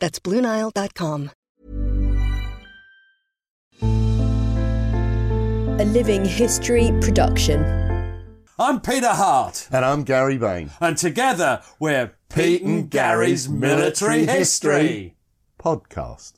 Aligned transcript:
That's 0.00 0.18
BlueNile.com. 0.18 1.30
A 5.78 5.84
Living 5.84 6.24
History 6.24 6.90
production. 7.00 7.62
I'm 8.58 8.80
Peter 8.80 9.10
Hart, 9.10 9.68
And 9.70 9.84
I'm 9.84 10.02
Gary 10.04 10.38
Bain. 10.38 10.70
and 10.80 10.96
together 10.96 11.60
we're 11.78 12.12
Pete 12.30 12.62
and 12.62 12.88
Gary's 12.90 13.48
Military 13.48 14.24
History. 14.24 15.14
Podcast. 15.62 16.32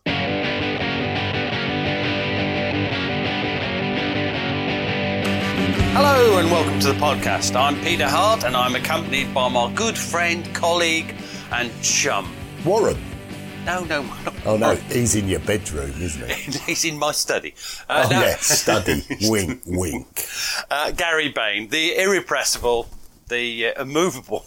Hello 5.94 6.38
and 6.38 6.50
welcome 6.50 6.78
to 6.80 6.88
the 6.88 6.98
podcast. 6.98 7.54
I'm 7.56 7.80
Peter 7.80 8.06
Hart 8.08 8.44
and 8.44 8.56
I'm 8.56 8.74
accompanied 8.74 9.32
by 9.32 9.48
my 9.48 9.72
good 9.74 9.96
friend, 9.96 10.44
colleague, 10.54 11.14
and 11.52 11.70
chum. 11.82 12.32
Warren. 12.64 12.96
No, 13.64 13.84
no, 13.84 14.02
not 14.02 14.34
Oh 14.46 14.56
no, 14.56 14.74
he's 14.76 15.14
in 15.14 15.28
your 15.28 15.40
bedroom, 15.40 15.90
isn't 16.00 16.30
he? 16.30 16.58
He's 16.66 16.84
in 16.86 16.96
my 16.98 17.12
study. 17.12 17.54
Uh, 17.88 18.04
Oh 18.06 18.10
no, 18.10 18.20
yeah, 18.22 18.36
study. 18.36 19.02
wink, 19.28 19.60
wink. 19.66 20.24
uh, 20.70 20.90
Gary 20.92 21.28
Bain, 21.28 21.68
the 21.68 21.94
irrepressible, 22.00 22.88
the 23.28 23.68
uh, 23.76 23.82
immovable. 23.82 24.46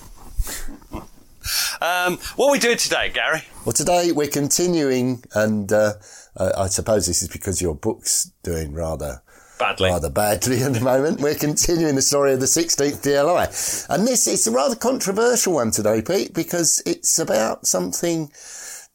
um, 1.82 2.18
what 2.36 2.48
are 2.48 2.52
we 2.52 2.58
doing 2.60 2.78
today, 2.78 3.10
Gary? 3.14 3.44
Well, 3.64 3.74
today 3.74 4.12
we're 4.12 4.28
continuing, 4.28 5.24
and 5.36 5.72
uh, 5.72 5.94
uh, 6.36 6.52
I 6.58 6.68
suppose 6.68 7.06
this 7.06 7.22
is 7.22 7.28
because 7.28 7.62
your 7.62 7.76
book's 7.76 8.32
doing 8.42 8.74
rather 8.74 9.22
Badly. 9.60 9.90
rather 9.92 10.10
badly 10.10 10.64
at 10.64 10.74
the 10.74 10.82
moment. 10.82 11.22
We're 11.22 11.36
continuing 11.36 11.94
the 11.94 12.02
story 12.02 12.34
of 12.34 12.40
the 12.40 12.48
16th 12.48 13.04
DLI, 13.04 13.86
and 13.90 14.08
this 14.08 14.26
is 14.26 14.48
a 14.48 14.52
rather 14.52 14.76
controversial 14.76 15.54
one 15.54 15.70
today, 15.70 16.02
Pete, 16.02 16.34
because 16.34 16.82
it's 16.88 17.20
about 17.20 17.68
something 17.68 18.32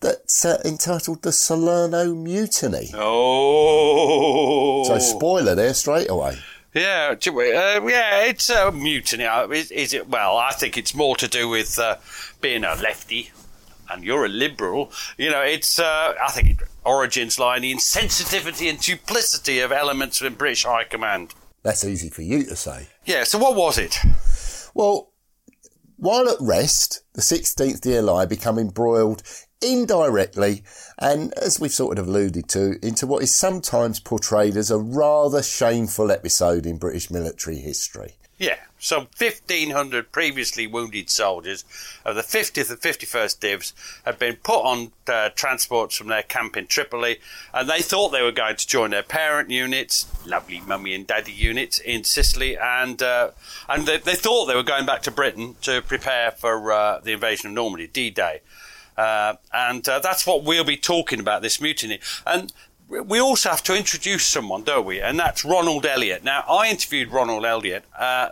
that's 0.01 0.45
uh, 0.45 0.61
entitled 0.65 1.23
the 1.23 1.33
Salerno 1.33 2.15
Mutiny. 2.15 2.91
Oh. 2.95 4.85
So, 4.85 4.99
spoiler 4.99 5.55
there 5.55 5.75
straight 5.75 6.11
away. 6.11 6.39
Yeah, 6.75 7.15
uh, 7.15 7.87
yeah, 7.87 8.25
it's 8.25 8.51
a 8.51 8.71
mutiny. 8.71 9.25
Uh, 9.25 9.49
Is, 9.49 9.71
is 9.71 9.95
it? 9.95 10.11
Well, 10.11 10.37
I 10.37 10.51
think 10.51 10.77
it's 10.77 10.95
more 10.95 11.17
to 11.17 11.27
do 11.27 11.49
with 11.49 11.79
uh, 11.79 11.97
being 12.43 12.65
a 12.65 12.75
lefty, 12.75 13.31
and 13.91 14.05
you're 14.05 14.27
a 14.27 14.29
liberal. 14.29 14.93
You 15.17 15.31
know, 15.31 15.41
it's. 15.41 15.79
Uh, 15.79 16.13
I 16.23 16.31
think 16.33 16.51
it, 16.51 16.59
origins 16.85 17.39
lie 17.39 17.57
in 17.57 17.63
the 17.63 17.73
insensitivity 17.73 18.69
and 18.69 18.79
duplicity 18.79 19.61
of 19.61 19.73
elements 19.73 20.21
in 20.21 20.35
British 20.35 20.65
High 20.65 20.85
Command. 20.85 21.35
That's 21.63 21.85
easy 21.85 22.11
for 22.11 22.23
you 22.23 22.45
to 22.45 22.57
say. 22.57 22.89
Yeah. 23.07 23.25
So 23.25 23.39
what 23.39 23.57
was 23.57 23.79
it? 23.79 23.99
Well, 24.75 25.13
while 25.97 26.29
at 26.29 26.37
rest, 26.41 27.03
the 27.15 27.23
16th 27.23 27.81
DLI 27.81 28.29
become 28.29 28.59
embroiled 28.59 29.23
indirectly 29.63 30.63
and, 30.99 31.33
as 31.35 31.61
we've 31.61 31.73
sort 31.73 31.99
of 31.99 32.09
alluded 32.09 32.49
to, 32.51 32.79
into 32.85 33.07
what 33.07 33.23
is 33.23 33.35
sometimes 33.35 34.01
portrayed 34.01 34.57
as 34.57 34.71
a 34.71 34.79
rather 34.79 35.43
shameful 35.43 36.11
episode 36.11 36.67
in 36.67 36.79
British 36.79 37.11
military 37.11 37.57
history. 37.59 38.15
Yeah. 38.39 38.59
some 38.79 39.09
1,500 39.19 40.13
previously 40.13 40.67
wounded 40.67 41.09
soldiers 41.09 41.65
of 42.05 42.17
the 42.17 42.23
50th 42.23 42.69
and 42.69 42.79
51st 42.79 43.41
Divs 43.41 43.73
had 44.05 44.19
been 44.19 44.37
put 44.37 44.61
on 44.61 44.93
uh, 45.09 45.31
transports 45.31 45.97
from 45.97 46.09
their 46.09 46.23
camp 46.23 46.55
in 46.57 46.67
Tripoli, 46.67 47.19
and 47.55 47.69
they 47.69 47.81
thought 47.81 48.11
they 48.11 48.23
were 48.23 48.33
going 48.33 48.57
to 48.57 48.67
join 48.67 48.91
their 48.91 49.03
parent 49.03 49.49
units, 49.49 50.07
lovely 50.27 50.61
mummy 50.61 50.95
and 50.95 51.07
daddy 51.07 51.33
units 51.33 51.79
in 51.79 52.05
Sicily, 52.05 52.59
and 52.59 53.03
uh, 53.03 53.31
and 53.71 53.87
they, 53.87 53.97
they 53.97 54.15
thought 54.15 54.45
they 54.47 54.55
were 54.55 54.63
going 54.63 54.85
back 54.85 55.03
to 55.03 55.11
Britain 55.11 55.57
to 55.63 55.81
prepare 55.81 56.31
for 56.31 56.71
uh, 56.71 57.01
the 57.01 57.13
invasion 57.13 57.49
of 57.49 57.55
Normandy, 57.55 57.87
D-Day. 57.87 58.41
Uh, 58.97 59.35
and 59.53 59.89
uh, 59.89 59.99
that's 59.99 60.27
what 60.27 60.45
we'll 60.45 60.65
be 60.65 60.77
talking 60.77 61.21
about 61.21 61.43
this 61.43 61.61
mutiny. 61.61 62.01
And 62.27 62.53
we 62.89 63.21
also 63.21 63.51
have 63.51 63.63
to 63.65 63.77
introduce 63.77 64.25
someone, 64.25 64.63
don't 64.63 64.87
we? 64.87 65.01
And 65.01 65.19
that's 65.19 65.45
Ronald 65.45 65.85
Elliott. 65.85 66.23
Now, 66.25 66.45
I 66.49 66.69
interviewed 66.71 67.11
Ronald 67.11 67.45
Elliott, 67.45 67.85
uh, 67.99 68.31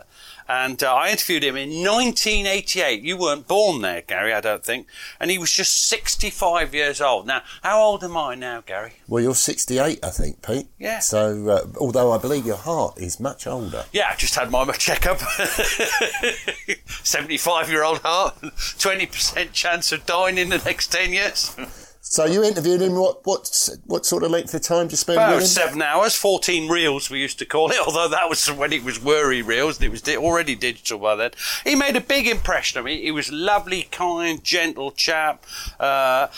and 0.49 0.83
uh, 0.83 0.95
I 0.95 1.11
interviewed 1.11 1.45
him 1.45 1.57
in 1.57 1.71
1988. 1.71 3.03
You 3.03 3.17
weren't 3.17 3.49
born 3.49 3.81
there, 3.83 4.03
Gary, 4.03 4.33
I 4.33 4.41
don't 4.41 4.65
think. 4.65 4.87
And 5.19 5.31
he 5.31 5.39
was 5.39 5.53
just 5.53 5.89
65 5.89 6.75
years 6.75 7.01
old. 7.01 7.27
Now, 7.27 7.43
how 7.63 7.81
old 7.81 8.05
am 8.05 8.17
I 8.17 8.35
now, 8.35 8.63
Gary? 8.65 8.95
Well, 9.09 9.23
you're 9.23 9.35
68, 9.35 10.01
I 10.03 10.11
think, 10.11 10.43
Pete. 10.43 10.69
Yeah. 10.79 10.99
So, 11.01 11.49
uh, 11.49 11.67
although 11.79 12.13
I 12.13 12.19
believe 12.19 12.47
your 12.47 12.57
heart 12.57 12.99
is 12.99 13.19
much 13.21 13.47
older. 13.47 13.85
Yeah, 13.93 14.09
I 14.11 14.17
just 14.17 14.35
had 14.35 14.51
my 14.51 14.65
checkup. 14.73 15.19
75 16.87 17.71
year 17.71 17.85
old 17.85 17.99
heart, 17.99 18.41
20% 18.41 19.53
chance 19.53 19.93
of 19.93 20.07
dying 20.07 20.39
in 20.39 20.49
the 20.49 20.59
next 20.59 20.89
10 20.89 21.13
years. 21.13 21.57
So 22.07 22.27
you 22.27 22.45
interviewed 22.45 22.83
him. 22.83 22.97
What 22.97 23.25
what 23.25 23.51
what 23.87 24.05
sort 24.05 24.25
of 24.25 24.31
length 24.31 24.53
of 24.53 24.61
time 24.61 24.87
did 24.87 24.93
you 24.93 24.97
spend 24.99 25.17
About 25.17 25.37
with 25.37 25.45
him? 25.45 25.49
seven 25.49 25.81
hours, 25.83 26.15
14 26.15 26.69
reels, 26.69 27.09
we 27.09 27.19
used 27.19 27.39
to 27.39 27.47
call 27.47 27.71
it, 27.71 27.79
although 27.87 28.09
that 28.09 28.29
was 28.29 28.47
when 28.47 28.75
it 28.75 28.85
was 28.85 29.03
worry 29.03 29.41
reels, 29.41 29.79
and 29.79 29.87
it 29.87 29.89
was 29.91 30.03
di- 30.03 30.17
already 30.17 30.55
digital 30.55 30.99
by 30.99 31.17
then. 31.17 31.31
He 31.65 31.75
made 31.75 31.97
a 31.97 32.03
big 32.03 32.27
impression 32.29 32.79
on 32.79 32.85
me. 32.85 33.01
He 33.01 33.11
was 33.11 33.31
a 33.31 33.35
lovely, 33.35 33.85
kind, 33.91 34.45
gentle 34.45 34.93
chap. 34.93 35.45
Uh, 35.81 36.29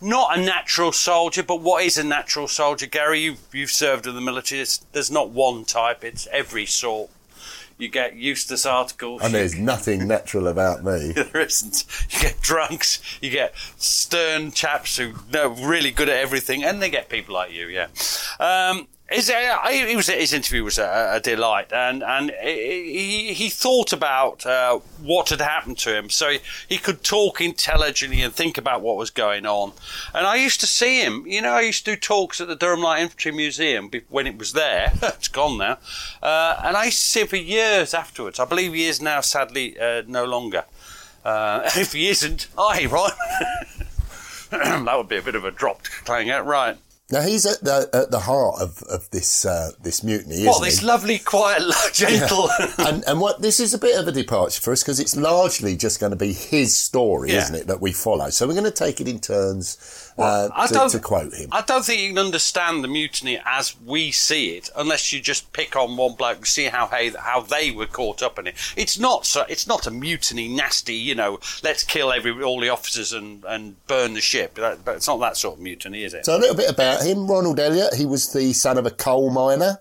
not 0.00 0.36
a 0.36 0.40
natural 0.40 0.90
soldier, 0.90 1.44
but 1.44 1.60
what 1.60 1.84
is 1.84 1.96
a 1.96 2.02
natural 2.02 2.48
soldier, 2.48 2.86
Gary? 2.86 3.20
You've, 3.20 3.46
you've 3.52 3.70
served 3.70 4.08
in 4.08 4.16
the 4.16 4.20
military. 4.20 4.60
It's, 4.60 4.78
there's 4.90 5.12
not 5.12 5.30
one 5.30 5.64
type, 5.64 6.02
it's 6.02 6.26
every 6.32 6.66
sort. 6.66 7.10
You 7.82 7.88
get 7.88 8.14
Eustace 8.14 8.64
articles. 8.64 9.22
And 9.22 9.34
there's 9.34 9.54
nothing 9.58 10.06
natural 10.06 10.46
about 10.46 10.84
me. 10.84 11.10
there 11.16 11.42
isn't. 11.42 11.84
You 12.10 12.20
get 12.20 12.40
drunks, 12.40 13.02
you 13.20 13.28
get 13.28 13.56
stern 13.76 14.52
chaps 14.52 14.98
who 14.98 15.14
know 15.32 15.48
really 15.48 15.90
good 15.90 16.08
at 16.08 16.16
everything, 16.16 16.62
and 16.62 16.80
they 16.80 16.90
get 16.90 17.08
people 17.08 17.34
like 17.34 17.50
you. 17.50 17.66
Yeah. 17.66 17.88
Um, 18.38 18.86
his, 19.12 19.30
uh, 19.30 19.58
was, 19.94 20.08
his 20.08 20.32
interview 20.32 20.64
was 20.64 20.78
a, 20.78 21.12
a 21.14 21.20
delight, 21.20 21.72
and 21.72 22.02
and 22.02 22.32
he, 22.42 23.32
he 23.32 23.48
thought 23.48 23.92
about 23.92 24.44
uh, 24.44 24.80
what 25.00 25.28
had 25.28 25.40
happened 25.40 25.78
to 25.78 25.96
him, 25.96 26.10
so 26.10 26.30
he, 26.30 26.40
he 26.68 26.78
could 26.78 27.02
talk 27.02 27.40
intelligently 27.40 28.22
and 28.22 28.34
think 28.34 28.58
about 28.58 28.80
what 28.80 28.96
was 28.96 29.10
going 29.10 29.46
on. 29.46 29.72
And 30.14 30.26
I 30.26 30.36
used 30.36 30.60
to 30.60 30.66
see 30.66 31.02
him. 31.02 31.24
You 31.26 31.42
know, 31.42 31.52
I 31.52 31.62
used 31.62 31.84
to 31.84 31.92
do 31.92 31.96
talks 31.96 32.40
at 32.40 32.48
the 32.48 32.56
Durham 32.56 32.80
Light 32.80 33.02
Infantry 33.02 33.32
Museum 33.32 33.90
when 34.08 34.26
it 34.26 34.38
was 34.38 34.52
there. 34.52 34.92
it's 35.02 35.28
gone 35.28 35.58
now, 35.58 35.78
uh, 36.22 36.60
and 36.64 36.76
I 36.76 36.86
used 36.86 36.98
to 36.98 37.04
see 37.04 37.20
him 37.20 37.28
for 37.28 37.36
years 37.36 37.94
afterwards. 37.94 38.40
I 38.40 38.44
believe 38.44 38.72
he 38.72 38.86
is 38.86 39.00
now, 39.00 39.20
sadly, 39.20 39.78
uh, 39.78 40.02
no 40.06 40.24
longer. 40.24 40.64
Uh, 41.24 41.62
if 41.76 41.92
he 41.92 42.08
isn't, 42.08 42.48
aye, 42.58 42.86
right. 42.90 43.12
that 44.50 44.96
would 44.96 45.08
be 45.08 45.16
a 45.16 45.22
bit 45.22 45.34
of 45.34 45.44
a 45.44 45.50
drop 45.50 45.82
to 45.82 45.90
playing 46.04 46.30
out, 46.30 46.44
right? 46.46 46.76
Now 47.12 47.20
he's 47.20 47.44
at 47.44 47.60
the 47.62 47.90
at 47.92 48.10
the 48.10 48.20
heart 48.20 48.60
of, 48.62 48.82
of 48.84 49.10
this 49.10 49.44
uh, 49.44 49.72
this 49.82 50.02
mutiny, 50.02 50.36
isn't 50.36 50.46
What, 50.46 50.62
this 50.64 50.78
he? 50.80 50.86
lovely, 50.86 51.18
quiet, 51.18 51.62
gentle. 51.92 52.48
and 52.78 53.04
and 53.06 53.20
what 53.20 53.42
this 53.42 53.60
is 53.60 53.74
a 53.74 53.78
bit 53.78 53.98
of 54.00 54.08
a 54.08 54.12
departure 54.12 54.62
for 54.62 54.72
us 54.72 54.82
because 54.82 54.98
it's 54.98 55.14
largely 55.14 55.76
just 55.76 56.00
going 56.00 56.10
to 56.12 56.16
be 56.16 56.32
his 56.32 56.74
story, 56.74 57.30
Yeah. 57.32 57.42
isn't 57.42 57.54
it, 57.54 57.66
that 57.66 57.82
we 57.82 57.92
follow? 57.92 58.30
So 58.30 58.46
we're 58.48 58.54
going 58.54 58.64
to 58.64 58.70
take 58.70 58.98
it 59.00 59.08
in 59.08 59.20
turns 59.20 59.76
uh, 60.18 60.48
I 60.54 60.66
to, 60.66 60.74
don't- 60.74 60.90
to 60.90 60.98
quote 61.00 61.34
him. 61.34 61.48
I 61.52 61.60
don't 61.60 61.84
think 61.84 62.00
you 62.00 62.08
can 62.08 62.18
understand 62.18 62.82
the 62.82 62.88
mutiny 62.88 63.38
as 63.44 63.74
we 63.84 64.10
see 64.10 64.56
it 64.56 64.70
unless 64.74 65.12
you 65.12 65.20
just 65.20 65.52
pick 65.52 65.76
on 65.76 65.96
one 65.98 66.14
bloke 66.14 66.38
and 66.38 66.46
see 66.46 66.64
how 66.64 66.86
hey, 66.86 67.10
how 67.10 67.40
they 67.42 67.70
were 67.70 67.86
caught 67.86 68.22
up 68.22 68.38
in 68.38 68.46
it. 68.46 68.54
It's 68.74 68.98
not 68.98 69.26
so. 69.26 69.44
It's 69.50 69.66
not 69.66 69.86
a 69.86 69.90
mutiny, 69.90 70.48
nasty. 70.48 70.94
You 70.94 71.14
know, 71.14 71.40
let's 71.62 71.82
kill 71.82 72.10
every 72.10 72.42
all 72.42 72.58
the 72.60 72.70
officers 72.70 73.12
and, 73.12 73.44
and 73.44 73.86
burn 73.86 74.14
the 74.14 74.20
ship. 74.22 74.54
That, 74.54 74.82
but 74.84 74.96
it's 74.96 75.08
not 75.08 75.20
that 75.20 75.36
sort 75.36 75.56
of 75.56 75.60
mutiny, 75.62 76.04
is 76.04 76.14
it? 76.14 76.24
So 76.24 76.36
a 76.36 76.40
little 76.40 76.56
bit 76.56 76.70
about 76.70 77.01
him. 77.02 77.26
Ronald 77.26 77.60
Elliott, 77.60 77.94
he 77.94 78.06
was 78.06 78.32
the 78.32 78.52
son 78.52 78.78
of 78.78 78.86
a 78.86 78.90
coal 78.90 79.30
miner, 79.30 79.78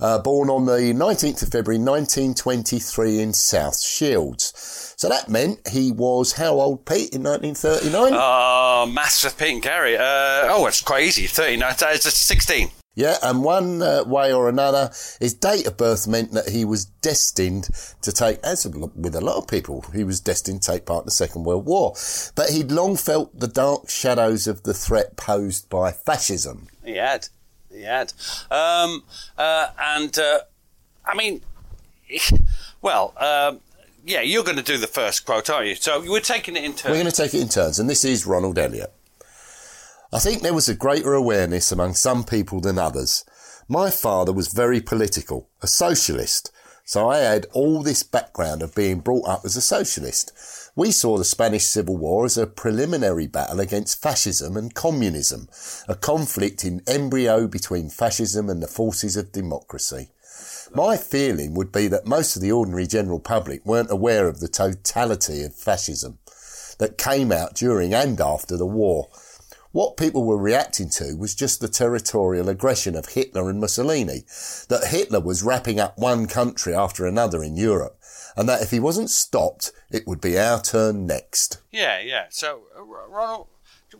uh, 0.00 0.18
born 0.18 0.50
on 0.50 0.66
the 0.66 0.92
19th 0.92 1.42
of 1.42 1.48
February 1.50 1.78
1923 1.78 3.20
in 3.20 3.32
South 3.32 3.80
Shields. 3.80 4.94
So 4.96 5.08
that 5.08 5.28
meant 5.28 5.66
he 5.68 5.92
was 5.92 6.32
how 6.32 6.60
old, 6.60 6.86
Pete, 6.86 7.14
in 7.14 7.22
1939? 7.22 8.12
Oh, 8.14 8.86
maths 8.86 9.24
with 9.24 9.36
Pete 9.36 9.54
and 9.54 9.62
Gary. 9.62 9.96
Uh, 9.96 10.48
oh, 10.50 10.66
it's 10.66 10.80
quite 10.80 11.04
easy. 11.04 11.26
Thirteen. 11.26 11.60
No, 11.60 11.68
it's 11.68 11.82
it's 11.82 12.16
sixteen. 12.16 12.70
Yeah, 12.94 13.16
and 13.22 13.42
one 13.42 13.82
uh, 13.82 14.04
way 14.06 14.32
or 14.32 14.48
another, 14.48 14.90
his 15.18 15.34
date 15.34 15.66
of 15.66 15.76
birth 15.76 16.06
meant 16.06 16.30
that 16.32 16.50
he 16.50 16.64
was 16.64 16.84
destined 16.84 17.68
to 18.02 18.12
take, 18.12 18.38
as 18.44 18.66
with 18.66 19.16
a 19.16 19.20
lot 19.20 19.36
of 19.36 19.48
people, 19.48 19.84
he 19.92 20.04
was 20.04 20.20
destined 20.20 20.62
to 20.62 20.72
take 20.72 20.86
part 20.86 21.02
in 21.02 21.06
the 21.06 21.10
Second 21.10 21.44
World 21.44 21.66
War. 21.66 21.94
But 22.36 22.50
he'd 22.50 22.70
long 22.70 22.96
felt 22.96 23.38
the 23.38 23.48
dark 23.48 23.90
shadows 23.90 24.46
of 24.46 24.62
the 24.62 24.74
threat 24.74 25.16
posed 25.16 25.68
by 25.68 25.90
fascism. 25.90 26.68
He 26.84 26.96
had. 26.96 27.28
He 27.72 27.82
had. 27.82 28.12
Um, 28.50 29.02
uh, 29.36 29.68
and, 29.78 30.16
uh, 30.16 30.40
I 31.04 31.16
mean, 31.16 31.40
well, 32.80 33.12
um, 33.16 33.60
yeah, 34.06 34.20
you're 34.20 34.44
going 34.44 34.56
to 34.56 34.62
do 34.62 34.78
the 34.78 34.86
first 34.86 35.24
quote, 35.26 35.50
aren't 35.50 35.66
you? 35.66 35.74
So 35.74 36.00
we're 36.00 36.20
taking 36.20 36.56
it 36.56 36.62
in 36.62 36.74
turn. 36.74 36.92
We're 36.92 36.98
going 36.98 37.10
to 37.10 37.16
take 37.16 37.34
it 37.34 37.40
in 37.40 37.48
turns, 37.48 37.80
and 37.80 37.90
this 37.90 38.04
is 38.04 38.24
Ronald 38.24 38.58
Elliott. 38.58 38.92
I 40.14 40.20
think 40.20 40.42
there 40.42 40.54
was 40.54 40.68
a 40.68 40.76
greater 40.76 41.12
awareness 41.12 41.72
among 41.72 41.94
some 41.94 42.22
people 42.22 42.60
than 42.60 42.78
others. 42.78 43.24
My 43.66 43.90
father 43.90 44.32
was 44.32 44.46
very 44.46 44.80
political, 44.80 45.48
a 45.60 45.66
socialist, 45.66 46.52
so 46.84 47.10
I 47.10 47.18
had 47.18 47.48
all 47.52 47.82
this 47.82 48.04
background 48.04 48.62
of 48.62 48.76
being 48.76 49.00
brought 49.00 49.26
up 49.26 49.44
as 49.44 49.56
a 49.56 49.60
socialist. 49.60 50.70
We 50.76 50.92
saw 50.92 51.18
the 51.18 51.24
Spanish 51.24 51.64
Civil 51.64 51.96
War 51.96 52.26
as 52.26 52.38
a 52.38 52.46
preliminary 52.46 53.26
battle 53.26 53.58
against 53.58 54.00
fascism 54.00 54.56
and 54.56 54.72
communism, 54.72 55.48
a 55.88 55.96
conflict 55.96 56.64
in 56.64 56.82
embryo 56.86 57.48
between 57.48 57.90
fascism 57.90 58.48
and 58.48 58.62
the 58.62 58.68
forces 58.68 59.16
of 59.16 59.32
democracy. 59.32 60.10
My 60.72 60.96
feeling 60.96 61.54
would 61.54 61.72
be 61.72 61.88
that 61.88 62.06
most 62.06 62.36
of 62.36 62.42
the 62.42 62.52
ordinary 62.52 62.86
general 62.86 63.18
public 63.18 63.66
weren't 63.66 63.90
aware 63.90 64.28
of 64.28 64.38
the 64.38 64.46
totality 64.46 65.42
of 65.42 65.56
fascism 65.56 66.18
that 66.78 66.98
came 66.98 67.32
out 67.32 67.56
during 67.56 67.92
and 67.92 68.20
after 68.20 68.56
the 68.56 68.64
war. 68.64 69.08
What 69.74 69.96
people 69.96 70.22
were 70.22 70.38
reacting 70.38 70.88
to 70.90 71.16
was 71.16 71.34
just 71.34 71.58
the 71.58 71.66
territorial 71.66 72.48
aggression 72.48 72.94
of 72.94 73.06
Hitler 73.06 73.50
and 73.50 73.58
Mussolini, 73.58 74.22
that 74.68 74.86
Hitler 74.90 75.18
was 75.18 75.42
wrapping 75.42 75.80
up 75.80 75.98
one 75.98 76.28
country 76.28 76.72
after 76.72 77.04
another 77.04 77.42
in 77.42 77.56
Europe, 77.56 77.98
and 78.36 78.48
that 78.48 78.62
if 78.62 78.70
he 78.70 78.78
wasn't 78.78 79.10
stopped, 79.10 79.72
it 79.90 80.06
would 80.06 80.20
be 80.20 80.38
our 80.38 80.62
turn 80.62 81.08
next. 81.08 81.60
Yeah, 81.72 81.98
yeah. 81.98 82.26
So, 82.30 82.68
uh, 82.78 82.84
Ronald, 82.84 83.48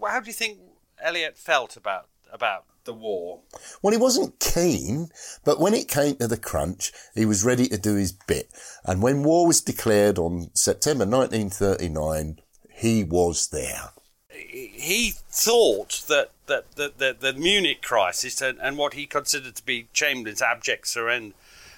how 0.01 0.21
do 0.21 0.29
you 0.29 0.33
think 0.33 0.61
Elliott 1.03 1.37
felt 1.37 1.77
about 1.77 2.07
about 2.33 2.67
the 2.85 2.95
war? 2.95 3.41
Well, 3.83 3.91
he 3.91 3.99
wasn't 3.99 4.39
keen, 4.39 5.09
but 5.45 5.59
when 5.59 5.75
it 5.75 5.89
came 5.89 6.15
to 6.19 6.29
the 6.29 6.37
crunch, 6.37 6.93
he 7.17 7.27
was 7.27 7.45
ready 7.45 7.67
to 7.67 7.79
do 7.79 7.97
his 7.97 8.13
bit. 8.13 8.49
And 8.85 9.03
when 9.03 9.25
war 9.25 9.45
was 9.45 9.61
declared 9.61 10.21
on 10.21 10.53
September 10.55 11.05
1939, 11.05 12.39
he 12.71 13.03
was 13.03 13.49
there. 13.49 13.91
He 14.35 15.13
thought 15.31 16.05
that, 16.09 16.31
that, 16.47 16.77
that, 16.77 16.99
the 16.99 17.17
the 17.19 17.33
Munich 17.33 17.83
crisis 17.83 18.43
and, 18.43 18.59
and 18.61 18.77
what 18.77 18.95
he 18.95 19.07
considered 19.07 19.55
to 19.57 19.65
be 19.65 19.89
Chamberlain's 19.93 20.43
abject 20.43 20.89
surrender 20.89 21.35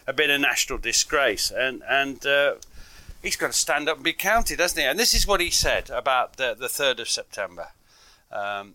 had 0.07 0.17
been 0.17 0.31
a 0.31 0.39
national 0.39 0.79
disgrace. 0.79 1.51
And, 1.51 1.83
and 1.89 2.25
uh, 2.25 2.55
he's 3.23 3.37
got 3.37 3.49
to 3.49 3.53
stand 3.53 3.89
up 3.89 3.97
and 3.97 4.05
be 4.05 4.13
counted, 4.13 4.61
hasn't 4.61 4.81
he? 4.81 4.87
And 4.87 4.99
this 4.99 5.15
is 5.15 5.27
what 5.27 5.41
he 5.41 5.51
said 5.51 5.91
about 5.91 6.37
the, 6.37 6.55
the 6.59 6.69
3rd 6.69 7.01
of 7.01 7.09
September. 7.09 7.69
Um, 8.31 8.75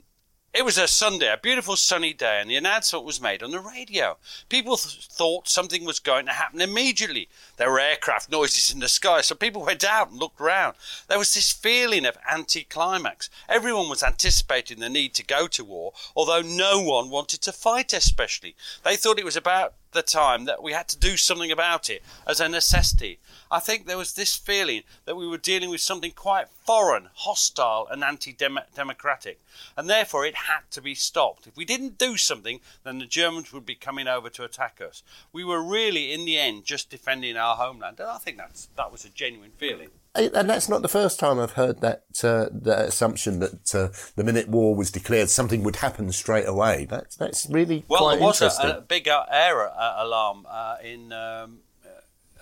it 0.53 0.65
was 0.65 0.77
a 0.77 0.87
Sunday, 0.87 1.31
a 1.31 1.37
beautiful 1.37 1.77
sunny 1.77 2.11
day, 2.13 2.41
and 2.41 2.49
the 2.49 2.57
announcement 2.57 3.05
was 3.05 3.21
made 3.21 3.41
on 3.41 3.51
the 3.51 3.59
radio. 3.59 4.17
People 4.49 4.75
th- 4.75 5.05
thought 5.05 5.47
something 5.47 5.85
was 5.85 5.99
going 5.99 6.25
to 6.25 6.33
happen 6.33 6.59
immediately. 6.59 7.29
There 7.55 7.71
were 7.71 7.79
aircraft 7.79 8.29
noises 8.29 8.73
in 8.73 8.81
the 8.81 8.89
sky, 8.89 9.21
so 9.21 9.33
people 9.33 9.63
went 9.63 9.85
out 9.85 10.11
and 10.11 10.19
looked 10.19 10.41
round. 10.41 10.75
There 11.07 11.17
was 11.17 11.33
this 11.33 11.51
feeling 11.51 12.05
of 12.05 12.17
anticlimax. 12.29 13.29
Everyone 13.47 13.87
was 13.87 14.03
anticipating 14.03 14.79
the 14.79 14.89
need 14.89 15.13
to 15.15 15.23
go 15.23 15.47
to 15.47 15.63
war, 15.63 15.93
although 16.17 16.41
no 16.41 16.81
one 16.81 17.09
wanted 17.09 17.41
to 17.43 17.53
fight, 17.53 17.93
especially. 17.93 18.55
They 18.83 18.97
thought 18.97 19.19
it 19.19 19.25
was 19.25 19.37
about 19.37 19.73
the 19.91 20.01
time 20.01 20.45
that 20.45 20.63
we 20.63 20.71
had 20.73 20.87
to 20.89 20.97
do 20.97 21.17
something 21.17 21.51
about 21.51 21.89
it 21.89 22.01
as 22.25 22.39
a 22.39 22.47
necessity. 22.47 23.19
I 23.49 23.59
think 23.59 23.85
there 23.85 23.97
was 23.97 24.13
this 24.13 24.35
feeling 24.35 24.83
that 25.05 25.15
we 25.15 25.27
were 25.27 25.37
dealing 25.37 25.69
with 25.69 25.81
something 25.81 26.11
quite 26.11 26.47
foreign, 26.65 27.09
hostile, 27.13 27.87
and 27.89 28.03
anti 28.03 28.33
democratic, 28.33 29.39
and 29.75 29.89
therefore 29.89 30.25
it 30.25 30.35
had 30.35 30.61
to 30.71 30.81
be 30.81 30.95
stopped. 30.95 31.47
If 31.47 31.57
we 31.57 31.65
didn't 31.65 31.97
do 31.97 32.17
something, 32.17 32.61
then 32.83 32.99
the 32.99 33.05
Germans 33.05 33.51
would 33.51 33.65
be 33.65 33.75
coming 33.75 34.07
over 34.07 34.29
to 34.29 34.43
attack 34.43 34.79
us. 34.81 35.03
We 35.33 35.43
were 35.43 35.61
really, 35.61 36.13
in 36.13 36.25
the 36.25 36.39
end, 36.39 36.65
just 36.65 36.89
defending 36.89 37.37
our 37.37 37.55
homeland, 37.55 37.99
and 37.99 38.09
I 38.09 38.17
think 38.17 38.37
that's, 38.37 38.69
that 38.77 38.91
was 38.91 39.05
a 39.05 39.09
genuine 39.09 39.51
feeling. 39.57 39.89
And 40.13 40.49
that's 40.49 40.67
not 40.67 40.81
the 40.81 40.89
first 40.89 41.19
time 41.19 41.39
I've 41.39 41.53
heard 41.53 41.79
that, 41.79 42.03
uh, 42.21 42.47
that 42.51 42.87
assumption 42.89 43.39
that 43.39 43.73
uh, 43.73 43.87
the 44.17 44.25
minute 44.25 44.49
war 44.49 44.75
was 44.75 44.91
declared, 44.91 45.29
something 45.29 45.63
would 45.63 45.77
happen 45.77 46.11
straight 46.11 46.47
away. 46.47 46.85
That's, 46.89 47.15
that's 47.15 47.47
really 47.49 47.85
Well, 47.87 48.01
quite 48.01 48.19
there 48.19 48.27
was 48.27 48.59
a, 48.59 48.77
a 48.77 48.81
big 48.81 49.07
uh, 49.07 49.23
air 49.31 49.69
uh, 49.69 50.03
alarm 50.03 50.45
uh, 50.49 50.75
in 50.83 51.13
um, 51.13 51.59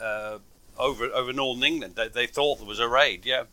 uh, 0.01 0.39
over 0.80 1.06
over 1.06 1.31
Northern 1.31 1.63
England. 1.63 1.94
They, 1.95 2.07
they 2.07 2.25
thought 2.25 2.57
there 2.57 2.68
was 2.68 2.80
a 2.80 2.88
raid. 2.89 3.25
Yeah. 3.25 3.44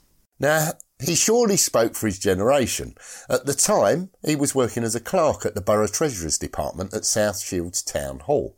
Now, 0.40 0.72
he 0.98 1.14
surely 1.14 1.58
spoke 1.58 1.94
for 1.94 2.06
his 2.06 2.18
generation. 2.18 2.94
At 3.28 3.44
the 3.44 3.54
time, 3.54 4.10
he 4.24 4.34
was 4.34 4.54
working 4.54 4.82
as 4.82 4.94
a 4.94 5.00
clerk 5.00 5.44
at 5.44 5.54
the 5.54 5.60
Borough 5.60 5.88
Treasurer's 5.88 6.38
Department 6.38 6.94
at 6.94 7.04
South 7.04 7.40
Shields 7.42 7.82
Town 7.82 8.20
Hall. 8.20 8.56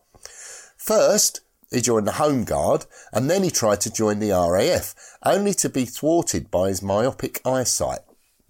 First, 0.77 1.41
he 1.71 1.81
joined 1.81 2.07
the 2.07 2.13
Home 2.13 2.45
Guard, 2.45 2.87
and 3.13 3.29
then 3.29 3.43
he 3.43 3.51
tried 3.51 3.81
to 3.83 3.93
join 3.93 4.19
the 4.19 4.31
RAF, 4.31 4.95
only 5.25 5.53
to 5.55 5.69
be 5.69 5.85
thwarted 5.85 6.51
by 6.51 6.69
his 6.69 6.83
myopic 6.83 7.41
eyesight. 7.45 8.01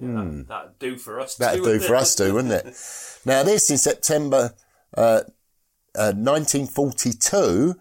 That'd 0.01 0.79
do 0.79 0.97
for 0.97 1.19
us. 1.21 1.35
That'd 1.35 1.65
do 1.65 1.81
for 1.81 1.97
us 1.97 2.15
too, 2.15 2.35
wouldn't 2.35 2.55
it? 2.55 2.75
Now, 3.25 3.43
this 3.43 3.69
in 3.69 3.77
September 3.79 4.55
uh, 4.97 5.23
uh, 5.95 6.13
1942, 6.15 7.75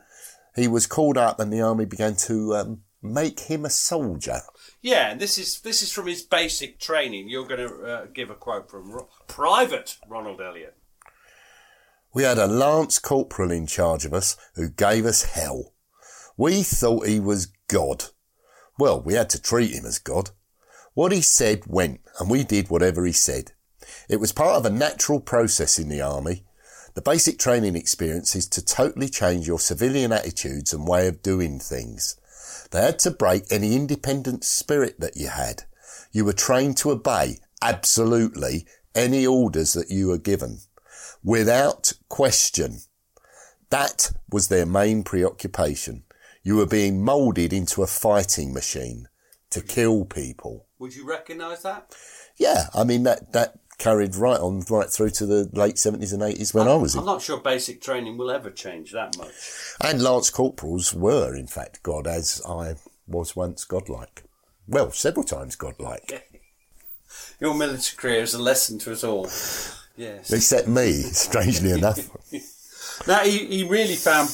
he 0.56 0.68
was 0.68 0.88
called 0.88 1.18
up 1.18 1.39
and 1.39 1.54
the 1.54 1.62
army 1.62 1.86
began 1.86 2.16
to 2.16 2.56
um, 2.56 2.81
make 3.01 3.42
him 3.42 3.66
a 3.66 3.69
soldier. 3.69 4.42
Yeah, 4.81 5.12
and 5.12 5.19
this 5.19 5.38
is 5.38 5.60
this 5.62 5.81
is 5.81 5.92
from 5.92 6.07
his 6.07 6.22
basic 6.24 6.80
training. 6.80 7.30
You're 7.30 7.48
going 7.48 7.68
to 7.68 7.86
uh, 7.86 8.06
give 8.13 8.30
a 8.30 8.36
quote 8.36 8.69
from 8.69 8.92
Ro- 8.92 9.10
Private 9.28 9.98
Ronald 10.07 10.42
Elliott. 10.42 10.76
We 12.18 12.24
had 12.24 12.40
a 12.40 12.48
lance 12.48 12.98
corporal 12.98 13.51
in 13.51 13.68
charge 13.68 14.03
of 14.03 14.12
us 14.12 14.38
who 14.56 14.70
gave 14.70 15.06
us 15.06 15.22
hell. 15.22 15.75
We 16.36 16.63
thought 16.63 17.06
he 17.06 17.20
was 17.20 17.51
God. 17.68 18.06
Well, 18.80 19.00
we 19.00 19.13
had 19.13 19.30
to 19.30 19.39
treat 19.39 19.75
him 19.75 19.86
as 19.86 20.00
God. 20.00 20.32
What 20.96 21.12
he 21.12 21.22
said 21.22 21.68
went, 21.68 22.01
and 22.20 22.27
we 22.27 22.44
did 22.44 22.72
whatever 22.72 23.06
he 23.06 23.12
said. 23.12 23.51
It 24.10 24.20
was 24.20 24.32
part 24.32 24.56
of 24.56 24.65
a 24.65 24.72
natural 24.72 25.20
process 25.20 25.77
in 25.77 25.89
the 25.89 26.01
army. 26.01 26.44
The 26.96 27.03
basic 27.03 27.38
training 27.38 27.75
experience 27.75 28.36
is 28.36 28.48
to 28.48 28.65
totally 28.65 29.10
change 29.10 29.46
your 29.46 29.60
civilian 29.60 30.12
attitudes 30.12 30.74
and 30.74 30.88
way 30.88 31.08
of 31.08 31.22
doing 31.22 31.60
things. 31.60 32.20
They 32.72 32.82
had 32.82 32.98
to 33.01 33.12
break 33.12 33.44
any 33.51 33.75
independent 33.75 34.44
spirit 34.44 35.00
that 35.01 35.18
you 35.18 35.27
had. 35.27 35.65
You 36.12 36.25
were 36.25 36.34
trained 36.34 36.77
to 36.77 36.89
obey, 36.89 37.38
absolutely, 37.62 38.65
any 38.96 39.27
orders 39.27 39.74
that 39.74 39.91
you 39.91 40.08
were 40.08 40.18
given 40.18 40.62
without 41.27 41.91
question. 42.07 42.77
That 43.69 44.12
was 44.31 44.48
their 44.48 44.65
main 44.65 45.03
preoccupation. 45.03 46.03
You 46.41 46.55
were 46.55 46.65
being 46.65 47.03
moulded 47.03 47.51
into 47.51 47.84
a 47.84 47.88
fighting 47.88 48.53
machine 48.53 49.10
to 49.50 49.62
kill 49.62 50.05
people. 50.05 50.67
Would 50.79 50.96
you 50.96 51.05
recognise 51.05 51.63
that? 51.63 51.93
Yeah, 52.38 52.67
I 52.74 52.86
mean 52.86 53.03
that 53.03 53.34
that 53.34 53.60
carried 53.77 54.15
right 54.15 54.39
on 54.39 54.63
right 54.69 54.89
through 54.89 55.10
to 55.10 55.25
the 55.25 55.50
late 55.51 55.77
seventies 55.77 56.13
and 56.13 56.24
eighties 56.24 56.53
when 56.53 56.69
I 56.69 56.75
was 56.75 56.96
I'm 56.96 57.01
in. 57.01 57.05
not 57.05 57.22
sure 57.22 57.41
basic 57.41 57.81
training 57.81 58.17
will 58.17 58.31
ever 58.31 58.50
change 58.50 58.93
that 58.93 59.17
much. 59.17 59.34
And 59.84 60.01
lance 60.01 60.29
corporals 60.29 60.93
were, 60.93 61.36
in 61.36 61.48
fact, 61.48 61.84
God, 61.84 62.07
as 62.07 62.41
I 62.48 62.75
was 63.05 63.36
once 63.36 63.65
godlike. 63.65 64.24
Well, 64.65 64.91
several 64.91 65.25
times 65.25 65.57
godlike. 65.57 66.31
Your 67.41 67.53
military 67.53 67.98
career 67.98 68.22
is 68.24 68.34
a 68.34 68.41
lesson 68.41 68.79
to 68.79 68.93
us 68.93 69.03
all. 69.03 69.27
Yes. 69.98 70.32
Except 70.32 70.68
me, 70.68 70.92
strangely 71.01 71.72
enough. 71.72 72.00
Now 73.06 73.20
he, 73.20 73.46
he 73.46 73.63
really 73.63 73.96
found 73.96 74.30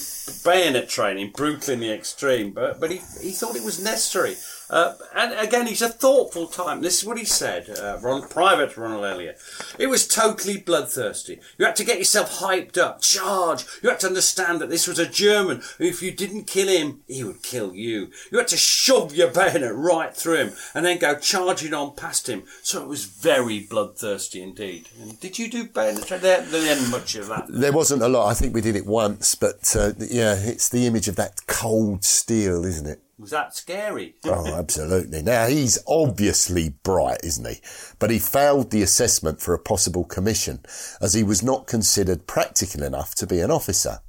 bayonet 0.45 0.87
training 0.87 1.31
brutal 1.35 1.73
in 1.73 1.81
the 1.81 1.91
extreme, 1.91 2.51
but 2.51 2.79
but 2.79 2.91
he, 2.91 3.01
he 3.21 3.31
thought 3.31 3.57
it 3.57 3.63
was 3.63 3.83
necessary. 3.83 4.35
Uh, 4.69 4.93
and 5.15 5.33
again, 5.33 5.67
he's 5.67 5.81
a 5.81 5.89
thoughtful 5.89 6.47
type. 6.47 6.81
This 6.81 6.99
is 6.99 7.05
what 7.05 7.17
he 7.17 7.25
said, 7.25 7.69
uh, 7.69 7.97
Ron, 8.01 8.27
Private 8.27 8.75
Ronald 8.77 9.05
Elliott. 9.05 9.37
It 9.77 9.87
was 9.87 10.07
totally 10.07 10.57
bloodthirsty. 10.57 11.39
You 11.57 11.65
had 11.65 11.75
to 11.77 11.85
get 11.85 11.99
yourself 11.99 12.39
hyped 12.39 12.77
up, 12.77 13.01
charge. 13.01 13.65
You 13.81 13.89
had 13.89 13.99
to 14.01 14.07
understand 14.07 14.61
that 14.61 14.69
this 14.69 14.87
was 14.87 14.99
a 14.99 15.07
German 15.07 15.61
if 15.79 16.01
you 16.01 16.11
didn't 16.11 16.47
kill 16.47 16.67
him, 16.67 17.01
he 17.07 17.23
would 17.23 17.43
kill 17.43 17.73
you. 17.75 18.09
You 18.31 18.37
had 18.37 18.47
to 18.49 18.57
shove 18.57 19.15
your 19.15 19.29
bayonet 19.29 19.75
right 19.75 20.15
through 20.15 20.37
him 20.37 20.51
and 20.73 20.85
then 20.85 20.97
go 20.99 21.17
charging 21.17 21.73
on 21.73 21.95
past 21.95 22.27
him. 22.27 22.43
So 22.61 22.81
it 22.81 22.87
was 22.87 23.05
very 23.05 23.59
bloodthirsty 23.59 24.41
indeed. 24.41 24.89
And 25.01 25.19
did 25.19 25.39
you 25.39 25.49
do 25.49 25.65
bayonet? 25.65 26.07
There, 26.07 26.41
there 26.41 26.69
wasn't 26.69 26.91
much 26.91 27.15
of 27.15 27.27
that. 27.27 27.45
There 27.49 27.71
wasn't 27.71 28.03
a 28.03 28.07
lot. 28.07 28.29
I 28.29 28.33
think 28.33 28.53
we 28.53 28.61
did 28.61 28.75
it 28.75 28.85
once, 28.85 29.35
but 29.35 29.75
uh, 29.75 29.93
yeah, 29.99 30.35
it's 30.35 30.69
the 30.69 30.87
image 30.87 31.07
of 31.07 31.15
that 31.17 31.45
cold 31.47 32.03
steel, 32.03 32.65
isn't 32.65 32.87
it? 32.87 33.01
Was 33.23 33.31
that 33.31 33.55
scary? 33.55 34.15
Oh, 34.25 34.53
absolutely. 34.53 35.21
Now, 35.21 35.47
he's 35.47 35.79
obviously 35.87 36.75
bright, 36.83 37.21
isn't 37.23 37.47
he? 37.47 37.61
But 37.97 38.09
he 38.09 38.19
failed 38.19 38.69
the 38.69 38.81
assessment 38.81 39.39
for 39.39 39.53
a 39.53 39.59
possible 39.59 40.03
commission 40.03 40.59
as 40.99 41.13
he 41.13 41.23
was 41.23 41.41
not 41.41 41.65
considered 41.65 42.27
practical 42.27 42.83
enough 42.83 43.15
to 43.15 43.25
be 43.25 43.39
an 43.39 43.49
officer. 43.49 43.99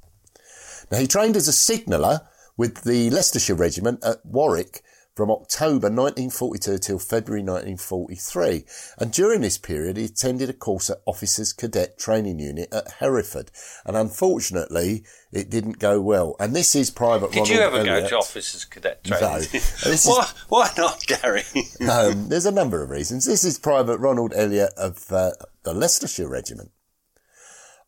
Now, 0.91 0.97
he 0.97 1.07
trained 1.07 1.37
as 1.37 1.47
a 1.47 1.53
signaller 1.53 2.27
with 2.57 2.83
the 2.83 3.09
Leicestershire 3.09 3.55
Regiment 3.55 4.03
at 4.03 4.25
Warwick 4.25 4.83
from 5.15 5.31
October 5.31 5.87
1942 5.87 6.77
till 6.77 6.99
February 6.99 7.41
1943. 7.41 8.65
And 8.99 9.13
during 9.13 9.41
this 9.41 9.57
period, 9.57 9.95
he 9.95 10.05
attended 10.05 10.49
a 10.49 10.53
course 10.53 10.89
at 10.89 11.01
Officers 11.05 11.53
Cadet 11.53 11.97
Training 11.97 12.39
Unit 12.39 12.67
at 12.73 12.91
Hereford. 12.99 13.49
And 13.85 13.95
unfortunately, 13.95 15.05
it 15.31 15.49
didn't 15.49 15.79
go 15.79 16.01
well. 16.01 16.35
And 16.37 16.53
this 16.53 16.75
is 16.75 16.91
Private 16.91 17.27
Ronald 17.27 17.49
Elliott. 17.49 17.57
Did 17.57 17.59
Ronald 17.63 17.85
you 17.87 17.93
ever 17.93 18.01
go 18.01 18.07
to 18.09 18.17
officers 18.17 18.65
cadet 18.65 19.03
training? 19.05 19.47
This 19.51 19.85
is- 19.85 20.05
why, 20.07 20.29
why 20.49 20.69
not, 20.77 21.05
Gary? 21.07 21.43
um, 21.89 22.27
there's 22.27 22.45
a 22.45 22.51
number 22.51 22.83
of 22.83 22.89
reasons. 22.89 23.25
This 23.25 23.45
is 23.45 23.57
Private 23.57 23.99
Ronald 23.99 24.33
Elliott 24.35 24.73
of 24.75 25.11
uh, 25.13 25.31
the 25.63 25.73
Leicestershire 25.73 26.27
Regiment. 26.27 26.71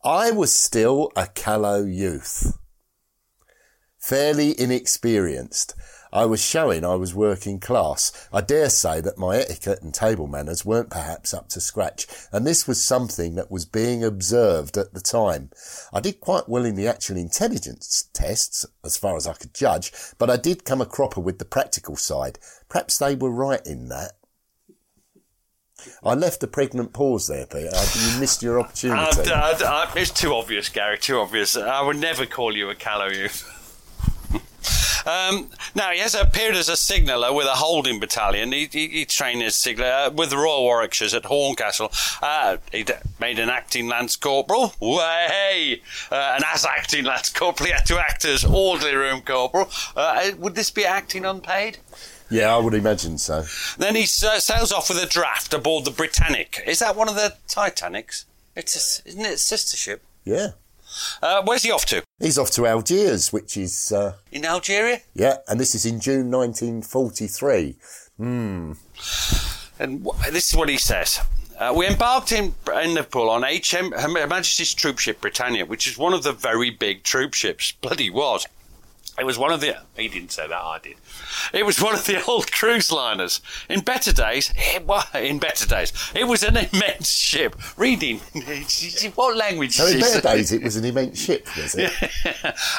I 0.02 0.30
was 0.30 0.50
still 0.52 1.12
a 1.14 1.26
callow 1.26 1.84
youth, 1.84 2.56
fairly 3.98 4.58
inexperienced. 4.58 5.74
I 6.12 6.24
was 6.24 6.42
showing 6.42 6.84
I 6.84 6.94
was 6.94 7.14
working 7.14 7.60
class. 7.60 8.28
I 8.32 8.40
dare 8.40 8.70
say 8.70 9.00
that 9.02 9.18
my 9.18 9.36
etiquette 9.36 9.82
and 9.82 9.92
table 9.92 10.26
manners 10.26 10.64
weren't 10.64 10.90
perhaps 10.90 11.34
up 11.34 11.48
to 11.50 11.60
scratch, 11.60 12.06
and 12.32 12.46
this 12.46 12.66
was 12.66 12.82
something 12.82 13.34
that 13.34 13.50
was 13.50 13.64
being 13.64 14.02
observed 14.02 14.76
at 14.76 14.94
the 14.94 15.00
time. 15.00 15.50
I 15.92 16.00
did 16.00 16.20
quite 16.20 16.48
well 16.48 16.64
in 16.64 16.76
the 16.76 16.88
actual 16.88 17.16
intelligence 17.16 18.08
tests, 18.12 18.64
as 18.84 18.96
far 18.96 19.16
as 19.16 19.26
I 19.26 19.34
could 19.34 19.54
judge, 19.54 19.92
but 20.18 20.30
I 20.30 20.36
did 20.36 20.64
come 20.64 20.80
a 20.80 20.86
cropper 20.86 21.20
with 21.20 21.38
the 21.38 21.44
practical 21.44 21.96
side. 21.96 22.38
Perhaps 22.68 22.98
they 22.98 23.14
were 23.14 23.30
right 23.30 23.64
in 23.66 23.88
that. 23.88 24.12
I 26.02 26.14
left 26.14 26.42
a 26.42 26.48
pregnant 26.48 26.92
pause 26.92 27.28
there, 27.28 27.46
Peter. 27.46 27.70
You 27.70 28.18
missed 28.18 28.42
your 28.42 28.58
opportunity. 28.60 29.30
I- 29.30 29.52
I- 29.52 29.84
I- 29.84 29.92
it's 29.94 30.10
too 30.10 30.34
obvious, 30.34 30.68
Gary. 30.68 30.98
Too 30.98 31.18
obvious. 31.18 31.56
I 31.56 31.80
would 31.82 31.98
never 31.98 32.26
call 32.26 32.56
you 32.56 32.68
a 32.68 32.74
callow 32.74 33.08
youth. 33.08 33.54
Um, 35.08 35.48
now, 35.74 35.90
he 35.90 36.00
has 36.00 36.14
appeared 36.14 36.54
as 36.54 36.68
a 36.68 36.76
signaller 36.76 37.32
with 37.32 37.46
a 37.46 37.54
holding 37.54 37.98
battalion. 37.98 38.52
He, 38.52 38.68
he, 38.70 38.88
he 38.88 39.04
trained 39.06 39.42
as 39.42 39.54
signaller 39.54 40.10
with 40.10 40.30
the 40.30 40.36
Royal 40.36 40.64
Warwickshires 40.64 41.16
at 41.16 41.24
Horncastle. 41.24 41.90
Uh, 42.20 42.58
he 42.70 42.84
made 43.18 43.38
an 43.38 43.48
acting 43.48 43.88
Lance 43.88 44.16
Corporal. 44.16 44.74
Way! 44.80 45.80
Uh, 46.12 46.32
and 46.34 46.44
as 46.44 46.66
acting 46.66 47.04
Lance 47.04 47.32
Corporal, 47.32 47.68
he 47.68 47.72
had 47.72 47.86
to 47.86 47.98
act 47.98 48.26
as 48.26 48.44
orderly 48.44 48.94
room 48.94 49.22
corporal. 49.22 49.70
Uh, 49.96 50.32
would 50.38 50.54
this 50.54 50.70
be 50.70 50.84
acting 50.84 51.24
unpaid? 51.24 51.78
yeah, 52.30 52.54
I 52.54 52.58
would 52.58 52.74
imagine 52.74 53.16
so. 53.16 53.44
Then 53.78 53.94
he 53.94 54.02
uh, 54.02 54.38
sails 54.38 54.72
off 54.72 54.90
with 54.90 55.02
a 55.02 55.06
draft 55.06 55.54
aboard 55.54 55.86
the 55.86 55.90
Britannic. 55.90 56.62
Is 56.66 56.80
that 56.80 56.96
one 56.96 57.08
of 57.08 57.14
the 57.14 57.34
Titanics? 57.46 58.26
It's 58.54 59.00
a, 59.04 59.08
isn't 59.08 59.24
it 59.24 59.32
a 59.32 59.38
sister 59.38 59.76
ship? 59.76 60.02
Yeah. 60.24 60.48
Uh, 61.22 61.42
where's 61.44 61.62
he 61.62 61.70
off 61.70 61.84
to? 61.86 62.02
He's 62.20 62.38
off 62.38 62.50
to 62.52 62.66
Algiers, 62.66 63.32
which 63.32 63.56
is, 63.56 63.92
uh, 63.92 64.14
In 64.32 64.44
Algeria? 64.44 65.00
yeah, 65.14 65.36
and 65.48 65.58
this 65.60 65.74
is 65.74 65.84
in 65.86 66.00
June 66.00 66.30
1943. 66.30 67.76
And 69.80 70.04
wh- 70.06 70.30
this 70.30 70.48
is 70.52 70.56
what 70.56 70.68
he 70.68 70.76
says. 70.78 71.20
Uh, 71.58 71.72
we 71.76 71.86
embarked 71.86 72.30
in, 72.32 72.54
in 72.82 72.94
Liverpool 72.94 73.28
on 73.30 73.42
HM 73.42 73.92
Her 73.92 74.26
Majesty's 74.26 74.74
troopship 74.74 75.20
Britannia, 75.20 75.66
which 75.66 75.86
is 75.88 75.98
one 75.98 76.14
of 76.14 76.22
the 76.22 76.32
very 76.32 76.70
big 76.70 77.02
troopships. 77.02 77.74
Bloody 77.80 78.10
was. 78.10 78.46
It 79.18 79.26
was 79.26 79.36
one 79.36 79.52
of 79.52 79.60
the. 79.60 79.76
He 79.96 80.08
didn't 80.08 80.30
say 80.30 80.46
that. 80.46 80.54
I 80.54 80.78
did. 80.78 80.94
It 81.52 81.66
was 81.66 81.82
one 81.82 81.94
of 81.94 82.04
the 82.04 82.22
old 82.28 82.52
cruise 82.52 82.92
liners. 82.92 83.40
In 83.68 83.80
better 83.80 84.12
days, 84.12 84.52
it 84.56 84.86
was, 84.86 85.06
in 85.14 85.38
better 85.38 85.66
days, 85.66 85.92
it 86.14 86.24
was 86.24 86.42
an 86.42 86.56
immense 86.72 87.10
ship. 87.10 87.56
Reading, 87.76 88.18
what 89.14 89.36
language? 89.36 89.76
So 89.76 89.86
in 89.86 90.00
better 90.00 90.20
days, 90.20 90.52
it 90.52 90.62
was 90.62 90.76
an 90.76 90.84
immense 90.84 91.20
ship, 91.20 91.46
was 91.56 91.74
it? 91.74 91.92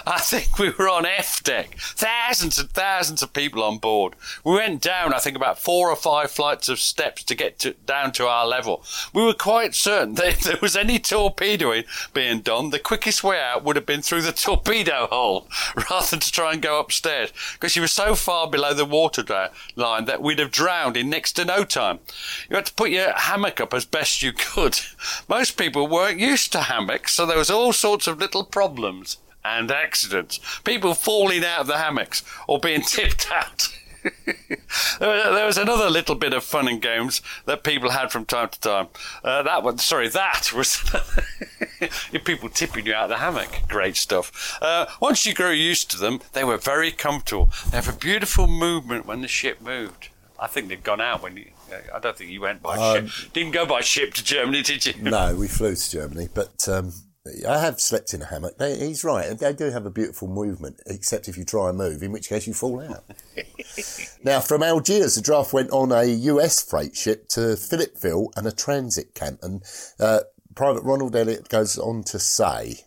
I 0.05 0.19
think 0.19 0.57
we 0.57 0.69
were 0.69 0.89
on 0.89 1.05
F 1.05 1.43
deck. 1.43 1.75
Thousands 1.77 2.57
and 2.57 2.69
thousands 2.69 3.21
of 3.21 3.33
people 3.33 3.63
on 3.63 3.77
board. 3.77 4.15
We 4.43 4.53
went 4.53 4.81
down, 4.81 5.13
I 5.13 5.19
think, 5.19 5.35
about 5.35 5.59
four 5.59 5.89
or 5.89 5.95
five 5.95 6.31
flights 6.31 6.69
of 6.69 6.79
steps 6.79 7.23
to 7.23 7.35
get 7.35 7.59
to, 7.59 7.73
down 7.85 8.11
to 8.13 8.27
our 8.27 8.47
level. 8.47 8.83
We 9.13 9.23
were 9.23 9.33
quite 9.33 9.75
certain 9.75 10.15
that 10.15 10.27
if 10.27 10.39
there 10.41 10.57
was 10.61 10.75
any 10.75 10.99
torpedoing 10.99 11.83
being 12.13 12.39
done, 12.41 12.69
the 12.69 12.79
quickest 12.79 13.23
way 13.23 13.41
out 13.41 13.63
would 13.63 13.75
have 13.75 13.85
been 13.85 14.01
through 14.01 14.21
the 14.21 14.31
torpedo 14.31 15.07
hole 15.11 15.47
rather 15.89 16.07
than 16.07 16.19
to 16.29 16.35
try 16.35 16.53
and 16.53 16.61
go 16.61 16.79
upstairs 16.79 17.31
because 17.53 17.75
you 17.75 17.81
were 17.81 17.87
so 17.87 18.15
far 18.15 18.49
below 18.49 18.73
the 18.73 18.85
water 18.85 19.23
line 19.75 20.05
that 20.05 20.21
we'd 20.21 20.39
have 20.39 20.51
drowned 20.51 20.95
in 20.97 21.09
next 21.09 21.33
to 21.33 21.45
no 21.45 21.63
time. 21.63 21.99
You 22.49 22.55
had 22.55 22.67
to 22.67 22.73
put 22.73 22.91
your 22.91 23.13
hammock 23.13 23.59
up 23.59 23.73
as 23.73 23.85
best 23.85 24.21
you 24.21 24.33
could. 24.33 24.79
Most 25.27 25.57
people 25.57 25.87
weren't 25.87 26.19
used 26.19 26.51
to 26.53 26.61
hammocks, 26.61 27.13
so 27.13 27.25
there 27.25 27.37
was 27.37 27.49
all 27.49 27.73
sorts 27.73 28.07
of 28.07 28.19
little 28.19 28.43
problems 28.43 29.17
and 29.43 29.71
accidents. 29.71 30.39
People 30.63 30.93
falling 30.93 31.43
out 31.43 31.61
of 31.61 31.67
the 31.67 31.77
hammocks 31.77 32.23
or 32.47 32.59
being 32.59 32.81
tipped 32.87 33.29
out. 33.31 33.69
There 34.99 35.45
was- 35.45 35.57
another 35.57 35.89
little 35.89 36.15
bit 36.15 36.33
of 36.33 36.43
fun 36.43 36.67
and 36.67 36.81
games 36.81 37.21
that 37.45 37.63
people 37.63 37.89
had 37.91 38.11
from 38.11 38.25
time 38.25 38.49
to 38.49 38.59
time. 38.59 38.87
Uh, 39.23 39.43
that 39.43 39.63
one, 39.63 39.77
sorry, 39.77 40.07
that 40.09 40.51
was 40.53 40.77
people 42.23 42.49
tipping 42.49 42.85
you 42.85 42.93
out 42.93 43.03
of 43.05 43.09
the 43.09 43.17
hammock. 43.17 43.61
Great 43.67 43.95
stuff. 43.95 44.57
Uh, 44.61 44.85
once 45.01 45.25
you 45.25 45.33
grew 45.33 45.51
used 45.51 45.89
to 45.91 45.97
them, 45.97 46.19
they 46.33 46.43
were 46.43 46.57
very 46.57 46.91
comfortable. 46.91 47.49
They 47.71 47.77
have 47.77 47.89
a 47.89 47.97
beautiful 47.97 48.47
movement 48.47 49.05
when 49.05 49.21
the 49.21 49.27
ship 49.27 49.61
moved. 49.61 50.09
I 50.39 50.47
think 50.47 50.69
they'd 50.69 50.83
gone 50.83 51.01
out 51.01 51.21
when 51.21 51.35
you. 51.37 51.47
I 51.93 51.99
don't 51.99 52.17
think 52.17 52.31
you 52.31 52.41
went 52.41 52.63
by 52.63 52.77
ship. 52.95 53.09
Didn't 53.33 53.51
go 53.51 53.65
by 53.65 53.81
ship 53.81 54.13
to 54.15 54.23
Germany, 54.23 54.63
did 54.63 54.85
you? 54.85 54.93
No, 55.01 55.35
we 55.35 55.47
flew 55.47 55.75
to 55.75 55.89
Germany, 55.91 56.29
but 56.33 56.67
um, 56.67 56.93
I 57.47 57.59
have 57.59 57.79
slept 57.79 58.13
in 58.13 58.21
a 58.21 58.25
hammock. 58.25 58.57
They, 58.57 58.77
he's 58.77 59.03
right. 59.03 59.37
They 59.37 59.53
do 59.53 59.71
have 59.71 59.85
a 59.85 59.91
beautiful 59.91 60.27
movement, 60.27 60.81
except 60.85 61.27
if 61.27 61.37
you 61.37 61.45
try 61.45 61.69
and 61.69 61.77
move, 61.77 62.01
in 62.03 62.11
which 62.11 62.29
case 62.29 62.47
you 62.47 62.53
fall 62.53 62.81
out. 62.81 63.03
now, 64.23 64.39
from 64.39 64.63
Algiers, 64.63 65.15
the 65.15 65.21
draft 65.21 65.53
went 65.53 65.71
on 65.71 65.91
a 65.91 66.03
US 66.03 66.63
freight 66.63 66.95
ship 66.95 67.27
to 67.29 67.39
Philippeville 67.39 68.31
and 68.35 68.47
a 68.47 68.51
transit 68.51 69.13
camp. 69.13 69.39
And 69.41 69.63
uh, 69.99 70.21
Private 70.55 70.83
Ronald 70.83 71.15
Elliott 71.15 71.49
goes 71.49 71.77
on 71.77 72.03
to 72.03 72.19
say, 72.19 72.85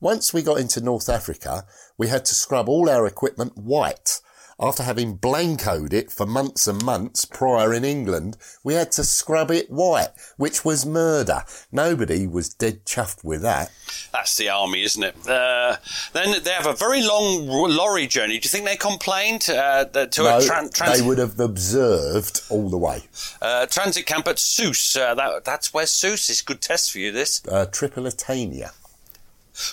once 0.00 0.32
we 0.32 0.42
got 0.42 0.58
into 0.58 0.80
North 0.80 1.08
Africa, 1.08 1.66
we 1.98 2.08
had 2.08 2.24
to 2.24 2.34
scrub 2.34 2.68
all 2.68 2.88
our 2.88 3.06
equipment 3.06 3.56
white. 3.56 4.20
After 4.62 4.82
having 4.82 5.16
blancoed 5.16 5.94
it 5.94 6.12
for 6.12 6.26
months 6.26 6.66
and 6.66 6.84
months 6.84 7.24
prior 7.24 7.72
in 7.72 7.82
England, 7.82 8.36
we 8.62 8.74
had 8.74 8.92
to 8.92 9.04
scrub 9.04 9.50
it 9.50 9.70
white, 9.70 10.08
which 10.36 10.66
was 10.66 10.84
murder. 10.84 11.44
Nobody 11.72 12.26
was 12.26 12.50
dead 12.50 12.84
chuffed 12.84 13.24
with 13.24 13.40
that. 13.40 13.70
That's 14.12 14.36
the 14.36 14.50
army, 14.50 14.82
isn't 14.82 15.02
it? 15.02 15.16
Uh, 15.26 15.76
then 16.12 16.42
they 16.44 16.50
have 16.50 16.66
a 16.66 16.74
very 16.74 17.02
long 17.02 17.46
lorry 17.46 18.06
journey. 18.06 18.38
Do 18.38 18.44
you 18.44 18.50
think 18.50 18.66
they 18.66 18.76
complained 18.76 19.48
uh, 19.48 19.86
to 19.86 20.22
No, 20.22 20.36
a 20.36 20.40
tran- 20.42 20.74
trans- 20.74 21.00
they 21.00 21.06
would 21.06 21.16
have 21.18 21.40
observed 21.40 22.42
all 22.50 22.68
the 22.68 22.76
way. 22.76 23.04
uh, 23.40 23.64
transit 23.64 24.04
camp 24.04 24.28
at 24.28 24.38
Sousse? 24.38 24.94
Uh, 24.94 25.14
that, 25.14 25.44
that's 25.46 25.72
where 25.72 25.86
Sousse 25.86 26.28
is. 26.28 26.42
Good 26.42 26.60
test 26.60 26.92
for 26.92 26.98
you, 26.98 27.12
this. 27.12 27.40
Uh, 27.48 27.64
Tripolitania. 27.64 28.72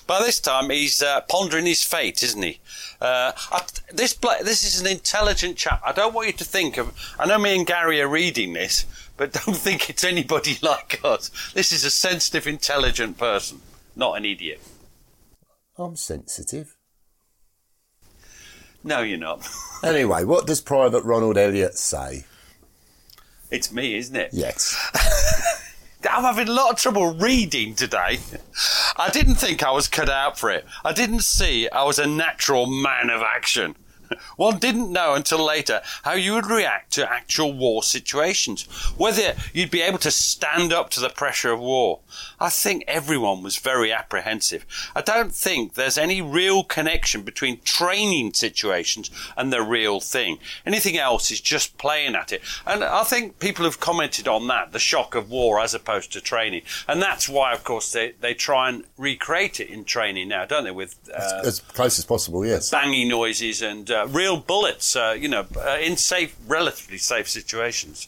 By 0.06 0.20
this 0.20 0.40
time, 0.40 0.70
he's 0.70 1.02
uh, 1.02 1.22
pondering 1.22 1.66
his 1.66 1.84
fate, 1.84 2.24
isn't 2.24 2.42
he? 2.42 2.60
Uh, 3.02 3.32
I, 3.52 3.62
this 3.94 4.14
this 4.14 4.64
is 4.64 4.82
an 4.82 4.88
intelligent 4.88 5.58
chap. 5.58 5.82
I 5.86 5.92
don't 5.92 6.14
want 6.14 6.28
you 6.28 6.34
to 6.34 6.44
think 6.44 6.78
of. 6.78 6.94
I 7.20 7.26
know 7.26 7.38
me 7.38 7.56
and 7.56 7.68
Gary 7.68 8.02
are 8.02 8.08
reading 8.08 8.54
this, 8.54 8.86
but 9.18 9.34
don't 9.46 9.56
think 9.56 9.90
it's 9.90 10.04
anybody 10.04 10.58
like 10.62 11.00
us. 11.04 11.32
This 11.54 11.72
is 11.72 11.84
a 11.84 11.92
sensitive, 11.92 12.48
intelligent 12.48 13.18
person, 13.18 13.62
not 13.96 14.18
an 14.18 14.26
idiot. 14.26 14.62
I'm 15.78 15.96
sensitive. 15.96 16.76
No, 18.84 19.02
you're 19.02 19.18
not. 19.18 19.48
Anyway, 19.84 20.24
what 20.24 20.48
does 20.48 20.60
Private 20.60 21.04
Ronald 21.04 21.38
Elliott 21.38 21.78
say? 21.78 22.26
It's 23.52 23.72
me, 23.72 23.96
isn't 23.96 24.16
it? 24.16 24.32
Yes. 24.34 24.76
I'm 26.10 26.24
having 26.24 26.48
a 26.48 26.54
lot 26.54 26.72
of 26.72 26.78
trouble 26.78 27.14
reading 27.14 27.76
today. 27.76 28.20
I 28.98 29.10
didn't 29.10 29.36
think 29.36 29.64
I 29.64 29.72
was 29.72 29.88
cut 29.88 30.10
out 30.10 30.40
for 30.40 30.50
it. 30.50 30.66
I 30.84 30.94
didn't 30.94 31.22
see 31.22 31.70
I 31.70 31.84
was 31.84 32.00
a 32.00 32.08
natural 32.08 32.66
man 32.66 33.10
of 33.10 33.22
action. 33.22 33.76
One 34.36 34.60
didn't 34.60 34.92
know 34.92 35.14
until 35.14 35.44
later 35.44 35.82
how 36.04 36.14
you 36.14 36.34
would 36.34 36.46
react 36.46 36.92
to 36.94 37.12
actual 37.12 37.54
war 37.54 37.84
situations, 37.84 38.64
whether 38.98 39.36
you'd 39.54 39.72
be 39.72 39.82
able 39.82 40.00
to 40.00 40.12
stand 40.12 40.74
up 40.74 40.90
to 40.92 41.00
the 41.00 41.10
pressure 41.10 41.52
of 41.52 41.60
war. 41.60 42.00
I 42.40 42.50
think 42.50 42.84
everyone 42.88 43.44
was 43.44 43.58
very 43.58 43.92
apprehensive. 43.92 44.66
I 44.96 45.02
don't 45.02 45.34
think 45.34 45.74
there's 45.74 45.98
any 45.98 46.22
real 46.22 46.64
connection 46.64 47.24
between 47.24 47.62
training 47.62 48.34
situations 48.34 49.10
and 49.36 49.52
the 49.52 49.62
real 49.62 50.00
thing. 50.00 50.40
Anything 50.66 50.98
else 50.98 51.32
is 51.32 51.42
just 51.42 51.78
playing 51.78 52.16
at 52.16 52.32
it. 52.32 52.42
And 52.66 52.84
I 52.84 53.04
think 53.04 53.40
people 53.40 53.66
have 53.66 53.80
commented 53.80 54.28
on 54.28 54.48
that, 54.48 54.72
the 54.72 54.80
shock 54.80 55.16
of 55.16 55.30
war 55.30 55.60
as 55.60 55.74
opposed 55.74 56.12
to 56.14 56.22
training. 56.22 56.62
And 56.88 57.02
that's 57.02 57.28
why, 57.28 57.54
of 57.54 57.64
course, 57.64 57.92
they, 57.92 58.14
they 58.20 58.34
try 58.34 58.70
and 58.70 58.84
recreate 58.98 59.60
it 59.60 59.70
in 59.70 59.84
training 59.84 60.30
now, 60.30 60.46
don't 60.46 60.64
they, 60.64 60.72
with 60.72 60.96
uh, 61.14 61.42
as 61.44 61.60
close 61.60 61.98
as 62.00 62.06
possible, 62.06 62.46
yes. 62.46 62.70
banging 62.70 63.08
noises 63.08 63.62
and 63.62 63.90
uh, 63.90 63.97
real 64.06 64.38
bullets, 64.38 64.96
uh, 64.96 65.16
you 65.18 65.28
know, 65.28 65.46
uh, 65.56 65.78
in 65.82 65.98
safe, 65.98 66.36
relatively 66.48 66.98
safe 66.98 67.28
situations. 67.30 68.08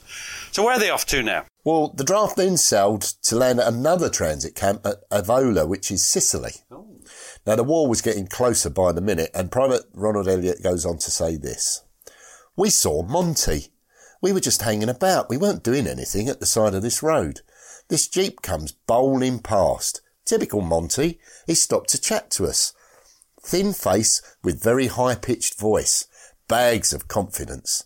So 0.51 0.63
where 0.63 0.73
are 0.73 0.79
they 0.79 0.89
off 0.89 1.05
to 1.07 1.23
now? 1.23 1.45
Well, 1.63 1.93
the 1.95 2.03
draft 2.03 2.37
then 2.37 2.57
sailed 2.57 3.01
to 3.01 3.35
land 3.35 3.59
at 3.59 3.67
another 3.67 4.09
transit 4.09 4.55
camp 4.55 4.85
at 4.85 5.09
Avola, 5.09 5.67
which 5.67 5.91
is 5.91 6.05
Sicily. 6.05 6.53
Now, 7.45 7.55
the 7.55 7.63
war 7.63 7.87
was 7.87 8.01
getting 8.01 8.27
closer 8.27 8.69
by 8.69 8.91
the 8.91 9.01
minute, 9.01 9.31
and 9.33 9.51
Private 9.51 9.83
Ronald 9.93 10.27
Elliott 10.27 10.61
goes 10.61 10.85
on 10.85 10.97
to 10.99 11.11
say 11.11 11.35
this. 11.35 11.83
We 12.55 12.69
saw 12.69 13.03
Monty. 13.03 13.67
We 14.21 14.33
were 14.33 14.39
just 14.39 14.61
hanging 14.63 14.89
about. 14.89 15.29
We 15.29 15.37
weren't 15.37 15.63
doing 15.63 15.87
anything 15.87 16.27
at 16.27 16.39
the 16.39 16.45
side 16.45 16.73
of 16.73 16.81
this 16.81 17.01
road. 17.01 17.41
This 17.87 18.07
jeep 18.07 18.41
comes 18.41 18.71
bowling 18.71 19.39
past. 19.39 20.01
Typical 20.25 20.61
Monty. 20.61 21.19
He 21.47 21.55
stopped 21.55 21.89
to 21.89 22.01
chat 22.01 22.29
to 22.31 22.45
us. 22.45 22.73
Thin 23.41 23.73
face 23.73 24.21
with 24.43 24.63
very 24.63 24.87
high 24.87 25.15
pitched 25.15 25.59
voice. 25.59 26.07
Bags 26.47 26.93
of 26.93 27.07
confidence. 27.07 27.83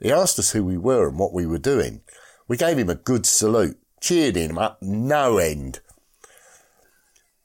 He 0.00 0.12
asked 0.12 0.38
us 0.38 0.52
who 0.52 0.64
we 0.64 0.76
were 0.76 1.08
and 1.08 1.18
what 1.18 1.32
we 1.32 1.46
were 1.46 1.58
doing. 1.58 2.02
We 2.48 2.56
gave 2.56 2.78
him 2.78 2.90
a 2.90 2.94
good 2.94 3.26
salute, 3.26 3.78
cheered 4.00 4.36
him 4.36 4.58
up 4.58 4.82
no 4.82 5.38
end. 5.38 5.80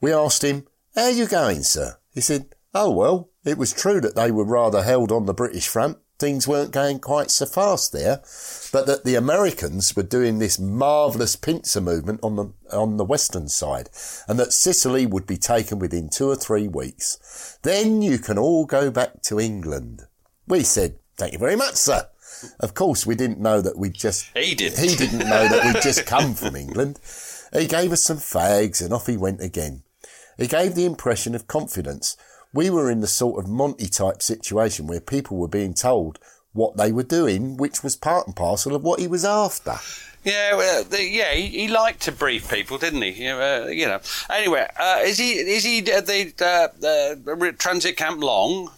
We 0.01 0.13
asked 0.13 0.43
him, 0.43 0.67
How 0.95 1.07
you 1.07 1.27
going, 1.27 1.63
sir? 1.63 1.97
He 2.13 2.21
said, 2.21 2.55
Oh, 2.73 2.91
well, 2.91 3.29
it 3.45 3.57
was 3.57 3.73
true 3.73 4.01
that 4.01 4.15
they 4.15 4.31
were 4.31 4.43
rather 4.43 4.83
held 4.83 5.11
on 5.11 5.25
the 5.25 5.33
British 5.33 5.67
front. 5.67 5.97
Things 6.19 6.47
weren't 6.47 6.71
going 6.71 6.99
quite 6.99 7.31
so 7.31 7.45
fast 7.45 7.93
there, 7.93 8.21
but 8.73 8.85
that 8.87 9.05
the 9.05 9.15
Americans 9.15 9.95
were 9.95 10.03
doing 10.03 10.37
this 10.37 10.59
marvellous 10.59 11.37
pincer 11.37 11.79
movement 11.79 12.19
on 12.21 12.35
the, 12.35 12.51
on 12.71 12.97
the 12.97 13.05
western 13.05 13.47
side, 13.47 13.89
and 14.27 14.37
that 14.37 14.51
Sicily 14.51 15.05
would 15.05 15.25
be 15.25 15.37
taken 15.37 15.79
within 15.79 16.09
two 16.09 16.29
or 16.29 16.35
three 16.35 16.67
weeks. 16.67 17.57
Then 17.63 18.01
you 18.01 18.19
can 18.19 18.37
all 18.37 18.65
go 18.65 18.91
back 18.91 19.21
to 19.23 19.39
England. 19.39 20.03
We 20.45 20.63
said, 20.63 20.99
Thank 21.17 21.33
you 21.33 21.39
very 21.39 21.55
much, 21.55 21.75
sir. 21.75 22.07
Of 22.59 22.73
course, 22.73 23.05
we 23.05 23.15
didn't 23.15 23.39
know 23.39 23.61
that 23.61 23.77
we'd 23.77 23.93
just. 23.93 24.29
He 24.35 24.55
didn't. 24.55 24.79
He 24.79 24.95
didn't 24.95 25.19
know 25.19 25.47
that 25.47 25.65
we'd 25.65 25.83
just 25.83 26.05
come 26.05 26.33
from 26.33 26.55
England. 26.55 26.99
He 27.53 27.67
gave 27.67 27.91
us 27.91 28.03
some 28.03 28.17
fags 28.17 28.81
and 28.81 28.93
off 28.93 29.07
he 29.07 29.17
went 29.17 29.41
again. 29.41 29.83
He 30.37 30.47
gave 30.47 30.75
the 30.75 30.85
impression 30.85 31.35
of 31.35 31.47
confidence. 31.47 32.15
We 32.53 32.69
were 32.69 32.89
in 32.89 33.01
the 33.01 33.07
sort 33.07 33.43
of 33.43 33.49
Monty 33.49 33.87
type 33.87 34.21
situation 34.21 34.87
where 34.87 34.99
people 34.99 35.37
were 35.37 35.47
being 35.47 35.73
told 35.73 36.19
what 36.53 36.77
they 36.77 36.91
were 36.91 37.03
doing, 37.03 37.57
which 37.57 37.83
was 37.83 37.95
part 37.95 38.25
and 38.25 38.35
parcel 38.35 38.75
of 38.75 38.83
what 38.83 38.99
he 38.99 39.07
was 39.07 39.23
after. 39.23 39.75
Yeah, 40.23 40.55
well, 40.55 40.83
the, 40.83 41.03
yeah, 41.03 41.31
he, 41.31 41.47
he 41.47 41.67
liked 41.67 42.01
to 42.01 42.11
brief 42.11 42.49
people, 42.49 42.77
didn't 42.77 43.01
he? 43.03 43.23
You 43.23 43.29
know, 43.29 43.39
uh, 43.39 43.67
you 43.67 43.85
know. 43.85 43.99
Anyway, 44.29 44.67
uh, 44.77 44.99
is 45.03 45.17
he 45.17 45.31
is 45.33 45.63
he 45.63 45.79
at 45.91 46.07
the 46.07 46.33
uh, 46.41 46.85
uh, 46.85 47.51
transit 47.57 47.95
camp 47.95 48.21
long? 48.21 48.69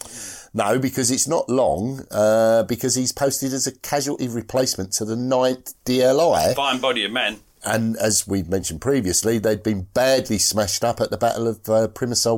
No, 0.54 0.78
because 0.78 1.10
it's 1.10 1.26
not 1.26 1.48
long, 1.48 2.04
uh, 2.10 2.62
because 2.64 2.94
he's 2.94 3.10
posted 3.10 3.52
as 3.54 3.66
a 3.66 3.72
casualty 3.72 4.28
replacement 4.28 4.92
to 4.92 5.06
the 5.06 5.14
9th 5.14 5.74
DLI. 5.86 6.54
Fine 6.54 6.78
body 6.78 7.06
of 7.06 7.10
men. 7.10 7.38
And 7.64 7.96
as 7.96 8.26
we've 8.26 8.48
mentioned 8.48 8.80
previously, 8.80 9.38
they'd 9.38 9.62
been 9.62 9.86
badly 9.94 10.38
smashed 10.38 10.82
up 10.82 11.00
at 11.00 11.10
the 11.10 11.16
Battle 11.16 11.46
of 11.46 11.68
uh, 11.68 11.86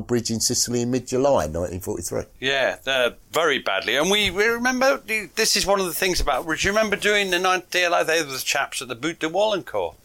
Bridge 0.01 0.29
in 0.29 0.39
Sicily 0.39 0.81
in 0.81 0.91
mid-July 0.91 1.47
1943. 1.47 2.23
Yeah, 2.39 2.77
uh, 2.85 3.11
very 3.31 3.57
badly. 3.57 3.95
And 3.95 4.11
we, 4.11 4.29
we 4.29 4.45
remember, 4.45 5.01
this 5.35 5.55
is 5.55 5.65
one 5.65 5.79
of 5.79 5.87
the 5.87 5.93
things 5.93 6.19
about, 6.19 6.45
do 6.45 6.53
you 6.53 6.69
remember 6.69 6.95
doing 6.95 7.31
the 7.31 7.37
9th 7.37 7.69
DLI? 7.69 8.05
They 8.05 8.21
were 8.21 8.31
the 8.31 8.37
chaps 8.39 8.81
at 8.83 8.87
the 8.87 8.95
Butte 8.95 9.19
de 9.19 9.29
Warlencourt. 9.29 9.95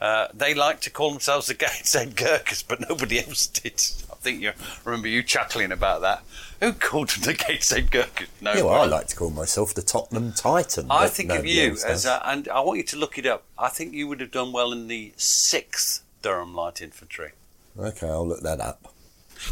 Uh, 0.00 0.28
they 0.34 0.54
like 0.54 0.80
to 0.80 0.90
call 0.90 1.10
themselves 1.10 1.46
the 1.46 1.54
Gateshead 1.54 2.16
Gurkhas, 2.16 2.62
but 2.62 2.88
nobody 2.88 3.18
else 3.26 3.46
did. 3.46 3.74
I 4.10 4.16
think 4.16 4.40
you 4.40 4.52
remember 4.84 5.08
you 5.08 5.22
chuckling 5.22 5.72
about 5.72 6.00
that. 6.00 6.22
Who 6.64 6.72
called 6.72 7.10
them 7.10 7.24
the 7.24 7.34
Gateshead 7.34 7.90
Gurkhas? 7.90 8.28
No. 8.40 8.54
Yeah, 8.54 8.62
well, 8.62 8.80
I 8.80 8.86
like 8.86 9.08
to 9.08 9.16
call 9.16 9.28
myself 9.28 9.74
the 9.74 9.82
Tottenham 9.82 10.32
Titan. 10.32 10.86
I 10.88 11.08
think 11.08 11.30
of 11.30 11.44
you 11.44 11.76
as, 11.86 12.06
a, 12.06 12.26
and 12.26 12.48
I 12.48 12.60
want 12.60 12.78
you 12.78 12.84
to 12.84 12.96
look 12.96 13.18
it 13.18 13.26
up. 13.26 13.42
I 13.58 13.68
think 13.68 13.92
you 13.92 14.08
would 14.08 14.20
have 14.20 14.30
done 14.30 14.50
well 14.50 14.72
in 14.72 14.88
the 14.88 15.12
sixth 15.14 16.02
Durham 16.22 16.54
Light 16.54 16.80
Infantry. 16.80 17.32
Okay, 17.78 18.08
I'll 18.08 18.26
look 18.26 18.40
that 18.40 18.62
up. 18.62 18.93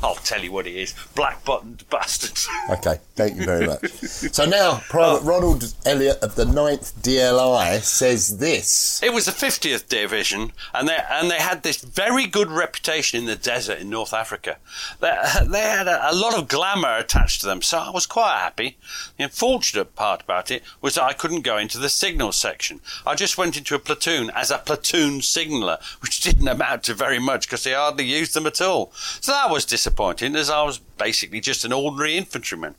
I'll 0.03 0.15
tell 0.17 0.43
you 0.43 0.53
what 0.53 0.67
it 0.67 0.75
is: 0.75 0.95
black 1.15 1.45
buttoned 1.45 1.89
bastards. 1.91 2.49
Okay, 2.71 2.99
thank 3.17 3.37
you 3.37 3.45
very 3.45 3.67
much. 3.67 3.91
so 3.91 4.45
now, 4.45 4.81
Private 4.89 5.23
oh. 5.23 5.27
Ronald 5.27 5.75
Elliott 5.85 6.19
of 6.23 6.37
the 6.37 6.45
9th 6.45 6.95
DLI 7.03 7.81
says 7.83 8.39
this. 8.39 9.03
It 9.03 9.13
was 9.13 9.27
the 9.27 9.33
50th 9.33 9.89
Division, 9.89 10.53
and 10.73 10.89
they 10.89 10.99
and 11.11 11.31
they 11.31 11.39
had 11.39 11.63
this 11.63 11.83
very 11.83 12.27
good 12.27 12.51
reputation 12.51 13.19
in 13.19 13.27
the 13.27 13.37
desert 13.37 13.81
in 13.81 13.91
North 13.91 14.13
Africa. 14.13 14.59
They, 15.01 15.17
they 15.47 15.61
had 15.61 15.89
a, 15.89 16.11
a 16.11 16.15
lot 16.15 16.39
of 16.39 16.49
glamour 16.49 16.97
attached 16.97 17.41
to 17.41 17.47
them, 17.47 17.63
so 17.63 17.79
I 17.79 17.91
was 17.91 18.07
quite 18.07 18.39
happy. 18.39 18.77
The 19.19 19.25
unfortunate 19.25 19.95
part 19.95 20.23
about 20.23 20.51
it 20.51 20.63
was 20.81 20.95
that 20.95 21.05
I 21.05 21.13
couldn't 21.13 21.43
go 21.43 21.59
into 21.59 21.79
the 21.79 21.89
signal 21.89 22.33
section. 22.33 22.81
I 23.07 23.15
just 23.15 23.37
went 23.37 23.57
into 23.57 23.75
a 23.75 23.79
platoon 23.79 24.31
as 24.35 24.51
a 24.51 24.59
platoon 24.59 25.23
signaller, 25.23 25.79
which 26.01 26.21
didn't 26.23 26.49
amount 26.49 26.85
to 26.85 26.95
very 26.95 27.19
much 27.19 27.47
because 27.47 27.65
they 27.65 27.73
hardly 27.73 28.05
used 28.05 28.35
them 28.35 28.47
at 28.47 28.61
all. 28.61 28.93
So 29.21 29.33
that 29.33 29.51
was 29.51 29.65
disappointing, 29.65 29.82
as 29.87 30.51
I 30.51 30.63
was 30.63 30.79
basically 30.79 31.41
just 31.41 31.65
an 31.65 31.73
ordinary 31.73 32.17
infantryman. 32.17 32.75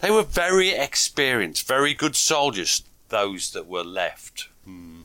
They 0.00 0.10
were 0.10 0.22
very 0.22 0.70
experienced, 0.70 1.66
very 1.66 1.94
good 1.94 2.16
soldiers, 2.16 2.82
those 3.08 3.52
that 3.52 3.66
were 3.66 3.84
left. 3.84 4.48
Hmm. 4.64 5.02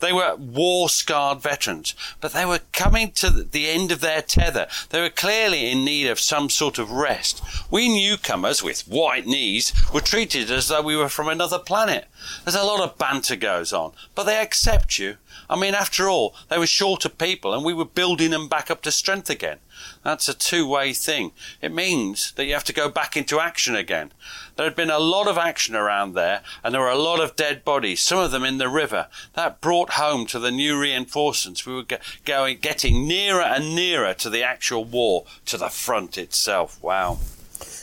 They 0.00 0.12
were 0.12 0.36
war 0.36 0.88
scarred 0.90 1.40
veterans, 1.40 1.94
but 2.20 2.32
they 2.32 2.44
were 2.44 2.60
coming 2.72 3.12
to 3.12 3.30
the 3.30 3.68
end 3.68 3.90
of 3.92 4.00
their 4.00 4.20
tether. 4.20 4.66
They 4.90 5.00
were 5.00 5.10
clearly 5.10 5.70
in 5.70 5.84
need 5.84 6.06
of 6.06 6.20
some 6.20 6.50
sort 6.50 6.78
of 6.78 6.90
rest. 6.90 7.42
We 7.70 7.88
newcomers 7.88 8.62
with 8.62 8.86
white 8.86 9.26
knees 9.26 9.72
were 9.92 10.00
treated 10.00 10.50
as 10.50 10.68
though 10.68 10.82
we 10.82 10.96
were 10.96 11.08
from 11.08 11.28
another 11.28 11.58
planet. 11.58 12.08
There's 12.44 12.54
a 12.54 12.62
lot 12.62 12.80
of 12.80 12.98
banter 12.98 13.36
goes 13.36 13.72
on, 13.72 13.92
but 14.14 14.24
they 14.24 14.36
accept 14.36 14.98
you. 14.98 15.16
I 15.48 15.56
mean, 15.58 15.74
after 15.74 16.08
all, 16.08 16.34
they 16.48 16.58
were 16.58 16.66
short 16.66 17.04
of 17.04 17.18
people 17.18 17.54
and 17.54 17.64
we 17.64 17.74
were 17.74 17.84
building 17.84 18.30
them 18.30 18.48
back 18.48 18.70
up 18.70 18.82
to 18.82 18.92
strength 18.92 19.30
again. 19.30 19.58
That's 20.02 20.28
a 20.28 20.34
two 20.34 20.66
way 20.66 20.92
thing. 20.92 21.32
It 21.60 21.72
means 21.72 22.32
that 22.32 22.44
you 22.46 22.54
have 22.54 22.64
to 22.64 22.72
go 22.72 22.88
back 22.88 23.16
into 23.16 23.40
action 23.40 23.74
again. 23.74 24.12
There 24.56 24.66
had 24.66 24.76
been 24.76 24.90
a 24.90 24.98
lot 24.98 25.26
of 25.26 25.38
action 25.38 25.74
around 25.74 26.14
there, 26.14 26.42
and 26.62 26.72
there 26.74 26.80
were 26.80 26.88
a 26.88 26.96
lot 26.96 27.20
of 27.20 27.36
dead 27.36 27.64
bodies, 27.64 28.02
some 28.02 28.18
of 28.18 28.30
them 28.30 28.44
in 28.44 28.58
the 28.58 28.68
river. 28.68 29.08
That 29.34 29.60
brought 29.60 29.90
home 29.90 30.26
to 30.26 30.38
the 30.38 30.50
new 30.50 30.78
reinforcements 30.78 31.66
we 31.66 31.74
were 31.74 31.86
going, 32.24 32.58
getting 32.58 33.08
nearer 33.08 33.42
and 33.42 33.74
nearer 33.74 34.14
to 34.14 34.30
the 34.30 34.42
actual 34.42 34.84
war, 34.84 35.24
to 35.46 35.56
the 35.56 35.68
front 35.68 36.16
itself. 36.18 36.82
Wow. 36.82 37.18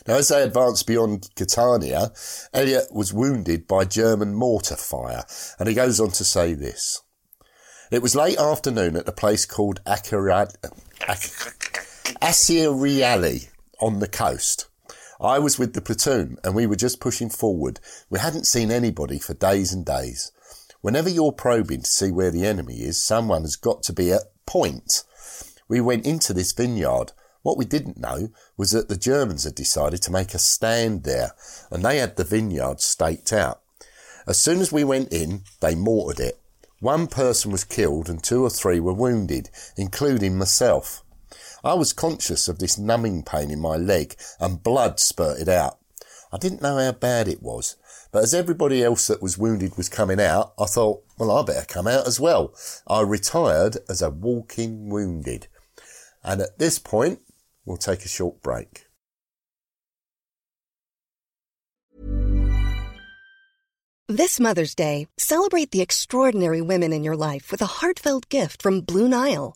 Now, 0.07 0.15
as 0.15 0.29
they 0.29 0.41
advanced 0.41 0.87
beyond 0.87 1.29
Catania, 1.35 2.11
Elliott 2.53 2.91
was 2.91 3.13
wounded 3.13 3.67
by 3.67 3.85
German 3.85 4.33
mortar 4.33 4.75
fire, 4.75 5.23
and 5.59 5.69
he 5.69 5.75
goes 5.75 5.99
on 5.99 6.09
to 6.11 6.23
say 6.23 6.53
this. 6.53 7.01
It 7.91 8.01
was 8.01 8.15
late 8.15 8.37
afternoon 8.37 8.95
at 8.95 9.07
a 9.07 9.11
place 9.11 9.45
called 9.45 9.83
Acirad- 9.85 10.55
Ac- 11.09 11.51
Acireale 12.21 13.49
on 13.79 13.97
the 13.97 14.07
coast. 14.07 14.67
I 15.19 15.39
was 15.39 15.57
with 15.57 15.73
the 15.73 15.81
platoon 15.81 16.37
and 16.43 16.53
we 16.53 16.67
were 16.67 16.75
just 16.75 16.99
pushing 16.99 17.31
forward. 17.31 17.79
We 18.11 18.19
hadn't 18.19 18.45
seen 18.45 18.69
anybody 18.69 19.17
for 19.17 19.33
days 19.33 19.73
and 19.73 19.83
days. 19.83 20.31
Whenever 20.81 21.09
you're 21.09 21.31
probing 21.31 21.81
to 21.81 21.89
see 21.89 22.11
where 22.11 22.29
the 22.29 22.45
enemy 22.45 22.81
is, 22.81 23.01
someone 23.01 23.41
has 23.41 23.55
got 23.55 23.81
to 23.83 23.93
be 23.93 24.11
at 24.11 24.21
point. 24.45 25.03
We 25.67 25.81
went 25.81 26.05
into 26.05 26.31
this 26.31 26.51
vineyard. 26.51 27.11
What 27.41 27.57
we 27.57 27.65
didn't 27.65 27.97
know 27.97 28.29
was 28.55 28.69
that 28.69 28.87
the 28.87 28.97
Germans 28.97 29.45
had 29.45 29.55
decided 29.55 30.03
to 30.03 30.11
make 30.11 30.35
a 30.35 30.39
stand 30.39 31.05
there 31.05 31.31
and 31.71 31.83
they 31.83 31.97
had 31.97 32.17
the 32.17 32.23
vineyard 32.23 32.81
staked 32.81 33.33
out. 33.33 33.61
As 34.27 34.39
soon 34.39 34.59
as 34.59 34.71
we 34.71 34.83
went 34.83 35.11
in, 35.11 35.41
they 35.59 35.73
mortared 35.73 36.19
it. 36.19 36.39
One 36.81 37.07
person 37.07 37.51
was 37.51 37.63
killed 37.63 38.09
and 38.09 38.23
two 38.23 38.43
or 38.43 38.51
three 38.51 38.79
were 38.79 38.93
wounded, 38.93 39.49
including 39.75 40.37
myself. 40.37 41.00
I 41.63 41.73
was 41.73 41.93
conscious 41.93 42.47
of 42.47 42.59
this 42.59 42.77
numbing 42.77 43.23
pain 43.23 43.51
in 43.51 43.59
my 43.59 43.75
leg 43.75 44.15
and 44.39 44.63
blood 44.63 44.99
spurted 44.99 45.49
out. 45.49 45.77
I 46.31 46.37
didn't 46.37 46.61
know 46.61 46.77
how 46.77 46.93
bad 46.93 47.27
it 47.27 47.41
was. 47.41 47.75
But 48.11 48.23
as 48.23 48.33
everybody 48.33 48.83
else 48.83 49.07
that 49.07 49.21
was 49.21 49.37
wounded 49.37 49.77
was 49.77 49.87
coming 49.87 50.19
out, 50.19 50.53
I 50.59 50.65
thought, 50.65 51.03
well, 51.17 51.31
I 51.31 51.43
better 51.43 51.65
come 51.65 51.87
out 51.87 52.07
as 52.07 52.19
well. 52.19 52.53
I 52.87 53.01
retired 53.01 53.77
as 53.87 54.01
a 54.01 54.09
walking 54.09 54.89
wounded. 54.89 55.47
And 56.23 56.41
at 56.41 56.59
this 56.59 56.77
point, 56.77 57.19
we'll 57.65 57.77
take 57.77 58.03
a 58.03 58.09
short 58.09 58.41
break. 58.41 58.85
This 64.07 64.41
Mother's 64.41 64.75
Day, 64.75 65.07
celebrate 65.17 65.71
the 65.71 65.79
extraordinary 65.79 66.61
women 66.61 66.91
in 66.91 67.01
your 67.01 67.15
life 67.15 67.49
with 67.49 67.61
a 67.61 67.79
heartfelt 67.79 68.27
gift 68.27 68.61
from 68.61 68.81
Blue 68.81 69.07
Nile. 69.07 69.55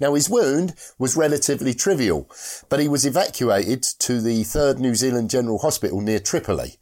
Now, 0.00 0.14
his 0.14 0.28
wound 0.28 0.74
was 0.98 1.16
relatively 1.16 1.74
trivial, 1.74 2.30
but 2.68 2.80
he 2.80 2.88
was 2.88 3.06
evacuated 3.06 3.82
to 4.00 4.20
the 4.20 4.42
3rd 4.42 4.78
New 4.78 4.94
Zealand 4.94 5.30
General 5.30 5.58
Hospital 5.58 6.00
near 6.00 6.18
Tripoli. 6.18 6.76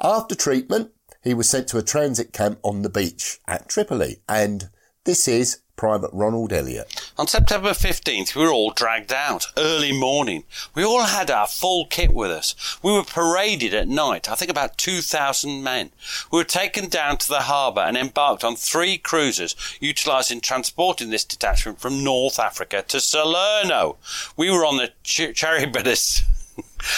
After 0.00 0.34
treatment, 0.34 0.92
he 1.22 1.34
was 1.34 1.48
sent 1.48 1.68
to 1.68 1.78
a 1.78 1.82
transit 1.82 2.32
camp 2.32 2.58
on 2.62 2.82
the 2.82 2.90
beach 2.90 3.40
at 3.46 3.68
Tripoli, 3.68 4.22
and 4.28 4.68
this 5.04 5.28
is 5.28 5.60
Private 5.82 6.10
Ronald 6.12 6.52
Elliott. 6.52 7.10
On 7.18 7.26
September 7.26 7.70
15th, 7.70 8.36
we 8.36 8.42
were 8.44 8.52
all 8.52 8.70
dragged 8.70 9.12
out 9.12 9.48
early 9.56 9.90
morning. 9.90 10.44
We 10.76 10.84
all 10.84 11.02
had 11.02 11.28
our 11.28 11.48
full 11.48 11.86
kit 11.86 12.14
with 12.14 12.30
us. 12.30 12.78
We 12.84 12.92
were 12.92 13.02
paraded 13.02 13.74
at 13.74 13.88
night, 13.88 14.30
I 14.30 14.36
think 14.36 14.48
about 14.48 14.78
2,000 14.78 15.60
men. 15.60 15.90
We 16.30 16.38
were 16.38 16.44
taken 16.44 16.88
down 16.88 17.16
to 17.18 17.28
the 17.28 17.40
harbour 17.40 17.80
and 17.80 17.96
embarked 17.96 18.44
on 18.44 18.54
three 18.54 18.96
cruisers, 18.96 19.56
utilising 19.80 20.40
transporting 20.40 21.10
this 21.10 21.24
detachment 21.24 21.80
from 21.80 22.04
North 22.04 22.38
Africa 22.38 22.84
to 22.86 23.00
Salerno. 23.00 23.96
We 24.36 24.52
were 24.52 24.64
on 24.64 24.76
the 24.76 24.92
Ch- 25.02 25.34
Charybdis. 25.34 26.22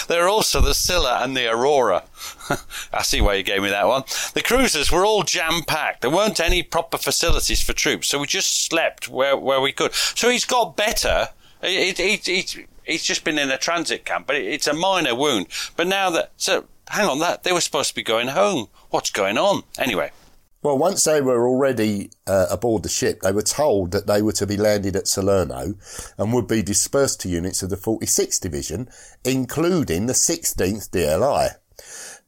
There 0.08 0.24
are 0.24 0.28
also 0.28 0.60
the 0.60 0.74
Scylla 0.74 1.20
and 1.22 1.36
the 1.36 1.50
Aurora. 1.50 2.04
I 2.92 3.02
see 3.02 3.20
why 3.20 3.34
you 3.34 3.42
gave 3.42 3.62
me 3.62 3.70
that 3.70 3.86
one. 3.86 4.04
The 4.34 4.42
cruisers 4.42 4.90
were 4.90 5.04
all 5.04 5.22
jam 5.22 5.62
packed. 5.62 6.02
There 6.02 6.10
weren't 6.10 6.40
any 6.40 6.62
proper 6.62 6.98
facilities 6.98 7.62
for 7.62 7.72
troops, 7.72 8.08
so 8.08 8.18
we 8.18 8.26
just 8.26 8.66
slept 8.66 9.08
where, 9.08 9.36
where 9.36 9.60
we 9.60 9.72
could. 9.72 9.94
So 9.94 10.30
he's 10.30 10.44
got 10.44 10.76
better. 10.76 11.28
It, 11.62 11.98
it, 11.98 12.28
it, 12.28 12.66
he's 12.84 13.04
just 13.04 13.24
been 13.24 13.38
in 13.38 13.50
a 13.50 13.58
transit 13.58 14.04
camp, 14.04 14.26
but 14.26 14.36
it's 14.36 14.66
a 14.66 14.74
minor 14.74 15.14
wound. 15.14 15.46
But 15.76 15.86
now 15.86 16.10
that, 16.10 16.32
so 16.36 16.66
hang 16.88 17.08
on, 17.08 17.18
that 17.20 17.42
they 17.42 17.52
were 17.52 17.60
supposed 17.60 17.90
to 17.90 17.94
be 17.94 18.02
going 18.02 18.28
home. 18.28 18.68
What's 18.90 19.10
going 19.10 19.38
on? 19.38 19.62
Anyway. 19.78 20.10
Well, 20.64 20.78
once 20.78 21.04
they 21.04 21.20
were 21.20 21.46
already 21.46 22.08
uh, 22.26 22.46
aboard 22.50 22.84
the 22.84 22.88
ship, 22.88 23.20
they 23.20 23.32
were 23.32 23.42
told 23.42 23.90
that 23.90 24.06
they 24.06 24.22
were 24.22 24.32
to 24.32 24.46
be 24.46 24.56
landed 24.56 24.96
at 24.96 25.06
Salerno 25.06 25.74
and 26.16 26.32
would 26.32 26.48
be 26.48 26.62
dispersed 26.62 27.20
to 27.20 27.28
units 27.28 27.62
of 27.62 27.68
the 27.68 27.76
46th 27.76 28.40
Division, 28.40 28.88
including 29.26 30.06
the 30.06 30.14
16th 30.14 30.88
DLI. 30.88 31.50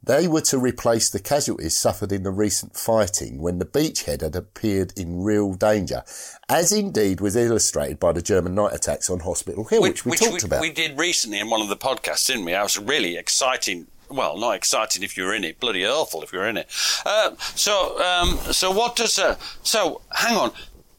They 0.02 0.28
were 0.28 0.42
to 0.42 0.58
replace 0.58 1.08
the 1.08 1.18
casualties 1.18 1.78
suffered 1.78 2.12
in 2.12 2.24
the 2.24 2.30
recent 2.30 2.76
fighting 2.76 3.40
when 3.40 3.58
the 3.58 3.64
beachhead 3.64 4.20
had 4.20 4.36
appeared 4.36 4.92
in 4.98 5.22
real 5.22 5.54
danger, 5.54 6.02
as 6.46 6.72
indeed 6.72 7.22
was 7.22 7.36
illustrated 7.36 7.98
by 7.98 8.12
the 8.12 8.20
German 8.20 8.54
night 8.54 8.74
attacks 8.74 9.08
on 9.08 9.20
Hospital 9.20 9.64
Hill, 9.64 9.80
which, 9.80 10.04
we 10.04 10.14
talked 10.14 10.42
we, 10.42 10.46
about. 10.46 10.60
We 10.60 10.72
did 10.72 10.98
recently 10.98 11.40
in 11.40 11.48
one 11.48 11.62
of 11.62 11.70
the 11.70 11.76
podcasts, 11.76 12.26
didn't 12.26 12.44
we? 12.44 12.52
That 12.52 12.64
was 12.64 12.78
really 12.78 13.16
exciting 13.16 13.86
well, 14.08 14.36
not 14.38 14.54
exciting 14.54 15.02
if 15.02 15.16
you're 15.16 15.34
in 15.34 15.44
it, 15.44 15.60
bloody 15.60 15.86
awful 15.86 16.22
if 16.22 16.32
you're 16.32 16.46
in 16.46 16.56
it. 16.56 16.68
Uh, 17.04 17.36
so, 17.38 18.00
um, 18.02 18.36
so 18.52 18.70
what 18.70 18.96
does? 18.96 19.18
Uh, 19.18 19.36
so, 19.62 20.02
hang 20.12 20.36
on. 20.36 20.52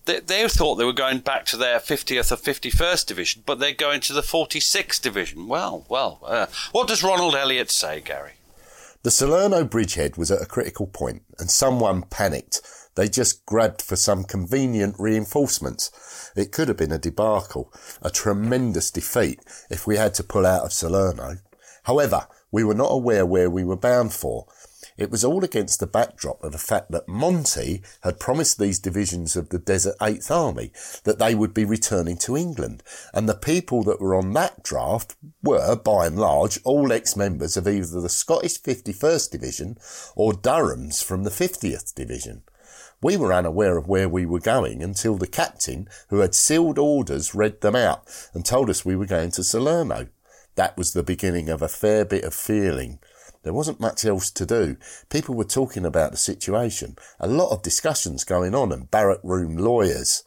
They, 0.06 0.22
they, 0.22 0.48
thought 0.48 0.76
they 0.76 0.86
were 0.86 0.94
going 0.94 1.20
back 1.20 1.46
to 1.48 1.58
their 1.58 1.80
50th 1.80 2.32
or 2.32 2.38
51st 2.38 3.06
division, 3.06 3.44
but 3.46 3.60
they're 3.60 3.74
going 3.74 4.00
to 4.02 4.14
the 4.14 4.22
46th 4.22 5.02
division. 5.02 5.48
Well, 5.48 5.86
well. 5.90 6.22
Uh, 6.26 6.46
what 6.72 6.88
does 6.88 7.04
Ronald 7.04 7.36
Elliott 7.36 7.70
say, 7.70 8.00
Gary? 8.00 8.34
The 9.04 9.12
Salerno 9.12 9.64
bridgehead 9.64 10.18
was 10.18 10.32
at 10.32 10.42
a 10.42 10.46
critical 10.46 10.88
point, 10.88 11.24
and 11.40 11.52
someone 11.52 12.04
panicked. 12.04 12.62
They 12.96 13.08
just 13.08 13.46
grabbed 13.46 13.82
for 13.82 13.96
some 13.96 14.24
convenient 14.24 14.96
reinforcements. 14.98 16.32
It 16.36 16.52
could 16.52 16.68
have 16.68 16.78
been 16.78 16.92
a 16.92 16.98
debacle, 16.98 17.72
a 18.02 18.10
tremendous 18.10 18.90
defeat 18.90 19.40
if 19.70 19.86
we 19.86 19.98
had 19.98 20.14
to 20.16 20.24
pull 20.24 20.46
out 20.46 20.64
of 20.64 20.74
Salerno. 20.74 21.38
However, 21.84 22.28
we 22.52 22.64
were 22.64 22.74
not 22.74 22.92
aware 22.92 23.26
where 23.26 23.50
we 23.50 23.64
were 23.64 23.78
bound 23.78 24.14
for. 24.14 24.48
It 24.98 25.12
was 25.12 25.24
all 25.24 25.44
against 25.44 25.80
the 25.80 25.88
backdrop 25.88 26.44
of 26.44 26.54
the 26.54 26.58
fact 26.58 26.92
that 26.92 27.08
Monty 27.08 27.84
had 28.02 28.20
promised 28.20 28.58
these 28.58 28.80
divisions 28.80 29.36
of 29.36 29.50
the 29.50 29.60
Desert 29.60 29.96
Eighth 30.02 30.32
Army 30.32 30.72
that 31.04 31.20
they 31.20 31.36
would 31.36 31.54
be 31.54 31.66
returning 31.66 32.18
to 32.20 32.36
England, 32.36 32.82
and 33.14 33.30
the 33.30 33.36
people 33.36 33.84
that 33.84 34.02
were 34.02 34.16
on 34.16 34.34
that 34.34 34.64
draft 34.64 35.16
were, 35.44 35.76
by 35.76 36.08
and 36.08 36.18
large, 36.18 36.60
all 36.64 36.92
ex-members 36.92 37.58
of 37.58 37.68
either 37.68 38.02
the 38.02 38.10
Scottish 38.10 38.60
51st 38.62 39.30
Division 39.30 39.78
or 40.16 40.34
Durham's 40.34 41.04
from 41.04 41.24
the 41.24 41.30
50th 41.30 41.94
Division. 41.94 42.42
We 43.02 43.18
were 43.18 43.34
unaware 43.34 43.78
of 43.78 43.88
where 43.88 44.10
we 44.10 44.26
were 44.26 44.40
going 44.40 44.82
until 44.82 45.18
the 45.18 45.28
captain, 45.28 45.88
who 46.10 46.20
had 46.20 46.34
sealed 46.34 46.80
orders, 46.80 47.36
read 47.36 47.62
them 47.62 47.76
out 47.76 48.08
and 48.34 48.44
told 48.44 48.72
us 48.72 48.84
we 48.84 48.96
were 48.96 49.06
going 49.06 49.30
to 49.32 49.44
Salerno. 49.44 50.08
That 50.58 50.76
was 50.76 50.92
the 50.92 51.04
beginning 51.04 51.50
of 51.50 51.62
a 51.62 51.68
fair 51.68 52.04
bit 52.04 52.24
of 52.24 52.34
feeling. 52.34 52.98
There 53.44 53.54
wasn't 53.54 53.80
much 53.80 54.04
else 54.04 54.32
to 54.32 54.46
do. 54.46 54.76
People 55.10 55.36
were 55.36 55.46
talking 55.46 55.86
about 55.86 56.12
the 56.12 56.18
situation. 56.18 56.98
A 57.20 57.28
lot 57.28 57.52
of 57.52 57.62
discussions 57.62 58.24
going 58.24 58.56
on 58.56 58.72
and 58.72 58.90
barrack 58.90 59.20
room 59.24 59.56
lawyers. 59.56 60.24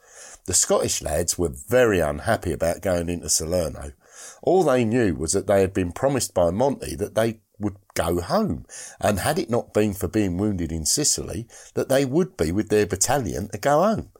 The 0.47 0.55
Scottish 0.55 1.03
lads 1.03 1.37
were 1.37 1.51
very 1.51 1.99
unhappy 1.99 2.53
about 2.53 2.81
going 2.81 3.09
into 3.09 3.29
Salerno. 3.29 3.93
All 4.41 4.63
they 4.63 4.85
knew 4.85 5.17
was 5.17 5.33
that 5.33 5.49
they 5.49 5.63
had 5.63 5.75
been 5.75 5.91
promised 5.91 6.33
by 6.33 6.51
Monty 6.51 6.95
that 6.95 7.17
they 7.17 7.41
would 7.59 7.77
go 7.95 8.21
home. 8.21 8.67
And 9.01 9.19
had 9.19 9.39
it 9.39 9.51
not 9.51 9.75
been 9.75 9.95
for 9.95 10.07
being 10.07 10.39
wounded 10.39 10.71
in 10.71 10.87
Sicily, 10.87 11.49
that 11.75 11.89
they 11.89 12.05
would 12.05 12.37
be 12.37 12.53
with 12.53 12.69
their 12.69 12.87
battalion 12.87 13.49
to 13.49 13.59
go 13.59 13.83
home. 13.83 14.11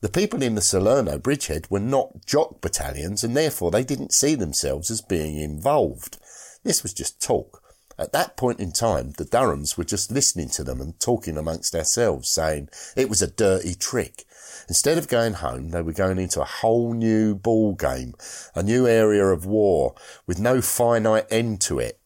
The 0.00 0.08
people 0.08 0.42
in 0.42 0.54
the 0.54 0.60
Salerno 0.60 1.18
bridgehead 1.18 1.66
were 1.70 1.80
not 1.80 2.24
jock 2.24 2.60
battalions 2.60 3.24
and 3.24 3.36
therefore 3.36 3.72
they 3.72 3.82
didn't 3.82 4.12
see 4.12 4.36
themselves 4.36 4.92
as 4.92 5.00
being 5.00 5.36
involved. 5.38 6.18
This 6.62 6.84
was 6.84 6.94
just 6.94 7.20
talk. 7.20 7.62
At 7.98 8.12
that 8.12 8.36
point 8.36 8.60
in 8.60 8.70
time, 8.70 9.12
the 9.16 9.24
Durhams 9.24 9.76
were 9.76 9.82
just 9.82 10.12
listening 10.12 10.50
to 10.50 10.62
them 10.62 10.80
and 10.80 10.98
talking 11.00 11.36
amongst 11.36 11.74
ourselves, 11.74 12.28
saying 12.28 12.68
it 12.96 13.08
was 13.08 13.22
a 13.22 13.26
dirty 13.26 13.74
trick. 13.74 14.24
Instead 14.68 14.98
of 14.98 15.08
going 15.08 15.32
home, 15.32 15.70
they 15.70 15.82
were 15.82 15.92
going 15.92 16.18
into 16.18 16.40
a 16.40 16.44
whole 16.44 16.94
new 16.94 17.34
ball 17.34 17.74
game, 17.74 18.14
a 18.54 18.62
new 18.62 18.86
area 18.86 19.26
of 19.26 19.46
war 19.46 19.96
with 20.28 20.38
no 20.38 20.60
finite 20.60 21.26
end 21.28 21.60
to 21.62 21.80
it. 21.80 21.98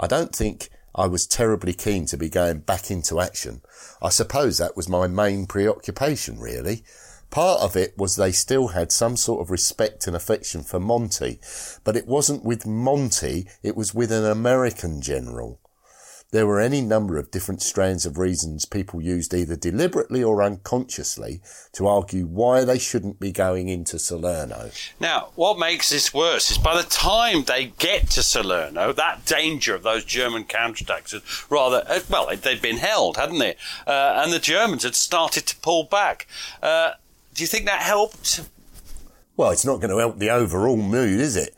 I 0.00 0.08
don't 0.08 0.34
think 0.34 0.68
I 0.96 1.06
was 1.06 1.28
terribly 1.28 1.74
keen 1.74 2.06
to 2.06 2.16
be 2.16 2.28
going 2.28 2.60
back 2.60 2.90
into 2.90 3.20
action. 3.20 3.62
I 4.02 4.08
suppose 4.08 4.58
that 4.58 4.76
was 4.76 4.88
my 4.88 5.06
main 5.06 5.46
preoccupation, 5.46 6.40
really. 6.40 6.82
Part 7.36 7.60
of 7.60 7.76
it 7.76 7.98
was 7.98 8.16
they 8.16 8.32
still 8.32 8.68
had 8.68 8.90
some 8.90 9.14
sort 9.14 9.42
of 9.42 9.50
respect 9.50 10.06
and 10.06 10.16
affection 10.16 10.62
for 10.62 10.80
Monty, 10.80 11.38
but 11.84 11.94
it 11.94 12.06
wasn't 12.06 12.46
with 12.46 12.64
Monty, 12.64 13.46
it 13.62 13.76
was 13.76 13.92
with 13.92 14.10
an 14.10 14.24
American 14.24 15.02
general. 15.02 15.60
There 16.30 16.46
were 16.46 16.60
any 16.60 16.80
number 16.80 17.18
of 17.18 17.30
different 17.30 17.60
strands 17.60 18.06
of 18.06 18.16
reasons 18.16 18.64
people 18.64 19.02
used 19.02 19.34
either 19.34 19.54
deliberately 19.54 20.24
or 20.24 20.42
unconsciously 20.42 21.42
to 21.72 21.86
argue 21.86 22.24
why 22.24 22.64
they 22.64 22.78
shouldn't 22.78 23.20
be 23.20 23.32
going 23.32 23.68
into 23.68 23.98
Salerno. 23.98 24.70
Now, 24.98 25.28
what 25.34 25.58
makes 25.58 25.90
this 25.90 26.14
worse 26.14 26.50
is 26.50 26.56
by 26.56 26.74
the 26.80 26.88
time 26.88 27.44
they 27.44 27.66
get 27.78 28.08
to 28.12 28.22
Salerno, 28.22 28.94
that 28.94 29.26
danger 29.26 29.74
of 29.74 29.82
those 29.82 30.06
German 30.06 30.44
counterattacks 30.44 31.12
had 31.12 31.20
rather, 31.50 31.84
uh, 31.86 32.00
well, 32.08 32.34
they'd 32.34 32.62
been 32.62 32.78
held, 32.78 33.18
hadn't 33.18 33.40
they? 33.40 33.56
Uh, 33.86 34.22
and 34.24 34.32
the 34.32 34.38
Germans 34.38 34.84
had 34.84 34.94
started 34.94 35.44
to 35.48 35.56
pull 35.56 35.84
back. 35.84 36.26
Uh, 36.62 36.92
do 37.36 37.42
you 37.42 37.46
think 37.46 37.66
that 37.66 37.82
helped? 37.82 38.40
Well, 39.36 39.50
it's 39.50 39.64
not 39.64 39.76
going 39.76 39.90
to 39.90 39.98
help 39.98 40.18
the 40.18 40.30
overall 40.30 40.78
mood, 40.78 41.20
is 41.20 41.36
it? 41.36 41.54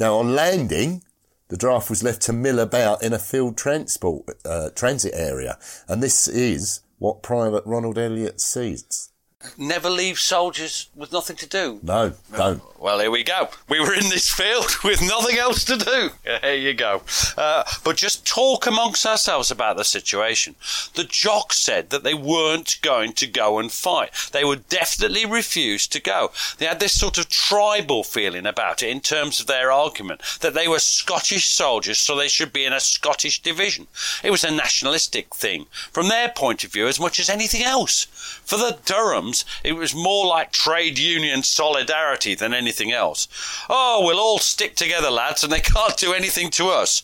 Now, 0.00 0.16
on 0.16 0.34
landing, 0.34 1.02
the 1.48 1.58
draft 1.58 1.90
was 1.90 2.02
left 2.02 2.22
to 2.22 2.32
mill 2.32 2.58
about 2.58 3.02
in 3.02 3.12
a 3.12 3.18
field 3.18 3.58
transport 3.58 4.24
uh, 4.46 4.70
transit 4.70 5.12
area, 5.14 5.58
and 5.86 6.02
this 6.02 6.28
is 6.28 6.80
what 6.98 7.22
Private 7.22 7.64
Ronald 7.66 7.98
Elliott 7.98 8.40
sees. 8.40 9.07
Never 9.56 9.88
leave 9.88 10.18
soldiers 10.18 10.88
with 10.96 11.12
nothing 11.12 11.36
to 11.36 11.46
do. 11.46 11.78
No, 11.84 12.14
don't. 12.36 12.60
Well, 12.76 12.98
here 12.98 13.10
we 13.10 13.22
go. 13.22 13.50
We 13.68 13.78
were 13.78 13.94
in 13.94 14.08
this 14.08 14.30
field 14.30 14.70
with 14.84 15.00
nothing 15.00 15.36
else 15.36 15.64
to 15.64 15.76
do. 15.76 16.10
Here 16.42 16.54
you 16.54 16.74
go. 16.74 17.02
Uh, 17.36 17.62
but 17.84 17.96
just 17.96 18.26
talk 18.26 18.66
amongst 18.66 19.06
ourselves 19.06 19.50
about 19.50 19.76
the 19.76 19.84
situation. 19.84 20.56
The 20.94 21.04
jocks 21.04 21.58
said 21.58 21.90
that 21.90 22.02
they 22.02 22.14
weren't 22.14 22.78
going 22.82 23.12
to 23.14 23.28
go 23.28 23.58
and 23.60 23.70
fight. 23.70 24.10
They 24.32 24.44
would 24.44 24.68
definitely 24.68 25.24
refuse 25.24 25.86
to 25.88 26.00
go. 26.00 26.32
They 26.58 26.66
had 26.66 26.80
this 26.80 26.98
sort 26.98 27.16
of 27.16 27.28
tribal 27.28 28.02
feeling 28.02 28.46
about 28.46 28.82
it 28.82 28.90
in 28.90 29.00
terms 29.00 29.38
of 29.38 29.46
their 29.46 29.70
argument 29.70 30.20
that 30.40 30.54
they 30.54 30.66
were 30.66 30.80
Scottish 30.80 31.46
soldiers, 31.46 32.00
so 32.00 32.16
they 32.16 32.28
should 32.28 32.52
be 32.52 32.64
in 32.64 32.72
a 32.72 32.80
Scottish 32.80 33.40
division. 33.40 33.86
It 34.24 34.32
was 34.32 34.42
a 34.42 34.50
nationalistic 34.50 35.34
thing 35.34 35.66
from 35.92 36.08
their 36.08 36.28
point 36.28 36.64
of 36.64 36.72
view 36.72 36.88
as 36.88 36.98
much 36.98 37.20
as 37.20 37.30
anything 37.30 37.62
else. 37.62 38.08
For 38.44 38.56
the 38.56 38.78
Durhams, 38.84 39.44
it 39.62 39.72
was 39.72 39.94
more 39.94 40.26
like 40.26 40.52
trade 40.52 40.98
union 40.98 41.42
solidarity 41.42 42.34
than 42.34 42.54
anything 42.54 42.92
else. 42.92 43.28
Oh, 43.68 44.04
we'll 44.04 44.20
all 44.20 44.38
stick 44.38 44.74
together, 44.76 45.10
lads, 45.10 45.44
and 45.44 45.52
they 45.52 45.60
can't 45.74 45.96
do 45.96 46.12
anything 46.12 46.50
to 46.52 46.68
us. 46.68 47.02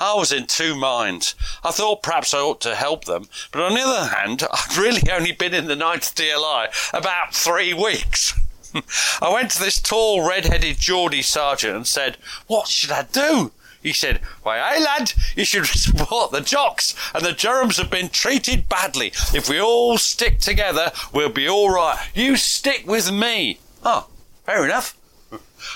I 0.00 0.14
was 0.14 0.32
in 0.32 0.46
two 0.46 0.74
minds. 0.74 1.34
I 1.62 1.70
thought 1.70 2.02
perhaps 2.02 2.34
I 2.34 2.38
ought 2.38 2.60
to 2.62 2.74
help 2.74 3.04
them, 3.04 3.28
but 3.52 3.62
on 3.62 3.74
the 3.74 3.80
other 3.80 4.08
hand, 4.14 4.42
I'd 4.52 4.76
really 4.76 5.10
only 5.10 5.32
been 5.32 5.54
in 5.54 5.66
the 5.66 5.76
9th 5.76 6.14
DLI 6.14 6.92
about 6.92 7.34
three 7.34 7.72
weeks. 7.72 8.38
I 9.22 9.32
went 9.32 9.52
to 9.52 9.60
this 9.60 9.80
tall, 9.80 10.26
red-headed 10.28 10.78
Geordie 10.78 11.22
sergeant 11.22 11.76
and 11.76 11.86
said, 11.86 12.16
What 12.46 12.66
should 12.66 12.90
I 12.90 13.02
do? 13.02 13.52
He 13.84 13.92
said, 13.92 14.20
Why, 14.42 14.58
aye, 14.58 14.78
lad, 14.78 15.12
you 15.36 15.44
should 15.44 15.66
support 15.66 16.32
the 16.32 16.40
jocks, 16.40 16.96
and 17.14 17.24
the 17.24 17.28
Durhams 17.28 17.76
have 17.76 17.90
been 17.90 18.08
treated 18.08 18.68
badly. 18.68 19.08
If 19.34 19.48
we 19.48 19.60
all 19.60 19.98
stick 19.98 20.40
together, 20.40 20.90
we'll 21.12 21.28
be 21.28 21.48
all 21.48 21.70
right. 21.70 21.98
You 22.14 22.36
stick 22.36 22.84
with 22.86 23.12
me. 23.12 23.60
Oh, 23.84 24.08
fair 24.44 24.64
enough. 24.64 24.96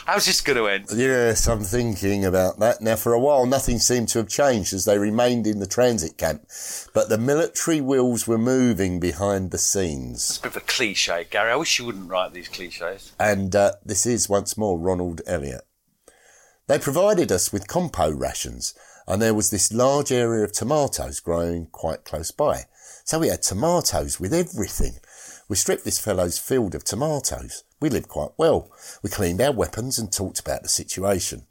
How's 0.06 0.26
this 0.26 0.40
going 0.40 0.56
to 0.56 0.66
end? 0.68 0.86
Yes, 0.94 1.46
I'm 1.46 1.64
thinking 1.64 2.24
about 2.24 2.58
that. 2.60 2.80
Now, 2.80 2.96
for 2.96 3.12
a 3.12 3.18
while, 3.18 3.46
nothing 3.46 3.78
seemed 3.78 4.08
to 4.10 4.18
have 4.18 4.28
changed 4.28 4.72
as 4.72 4.84
they 4.84 4.98
remained 4.98 5.46
in 5.46 5.58
the 5.60 5.66
transit 5.66 6.16
camp, 6.16 6.46
but 6.94 7.08
the 7.08 7.18
military 7.18 7.80
wheels 7.80 8.26
were 8.26 8.38
moving 8.38 9.00
behind 9.00 9.50
the 9.50 9.58
scenes. 9.58 10.30
It's 10.30 10.38
a 10.38 10.42
bit 10.42 10.56
of 10.56 10.62
a 10.62 10.66
cliche, 10.66 11.26
Gary. 11.28 11.52
I 11.52 11.56
wish 11.56 11.78
you 11.78 11.84
wouldn't 11.86 12.08
write 12.08 12.32
these 12.32 12.48
cliches. 12.48 13.12
And 13.18 13.54
uh, 13.54 13.72
this 13.84 14.06
is 14.06 14.28
once 14.28 14.56
more 14.56 14.78
Ronald 14.78 15.20
Elliott. 15.26 15.67
They 16.68 16.78
provided 16.78 17.33
us 17.33 17.50
with 17.50 17.66
compo 17.66 18.11
rations, 18.11 18.74
and 19.07 19.22
there 19.22 19.33
was 19.33 19.48
this 19.48 19.72
large 19.72 20.12
area 20.12 20.44
of 20.44 20.52
tomatoes 20.52 21.18
growing 21.18 21.66
quite 21.72 22.04
close 22.04 22.31
by. 22.31 22.64
So 23.04 23.18
we 23.18 23.28
had 23.28 23.40
tomatoes 23.40 24.20
with 24.20 24.35
everything. 24.35 25.00
We 25.48 25.57
stripped 25.57 25.87
this 25.87 25.98
fellow's 25.98 26.38
field 26.38 26.74
of 26.74 26.85
tomatoes. 26.85 27.64
We 27.81 27.88
lived 27.88 28.09
quite 28.09 28.33
well. 28.37 28.70
We 29.02 29.09
cleaned 29.09 29.40
our 29.40 29.50
weapons 29.50 29.98
and 29.98 30.12
talked 30.12 30.40
about 30.40 30.62
the 30.62 30.68
situation. 30.68 31.46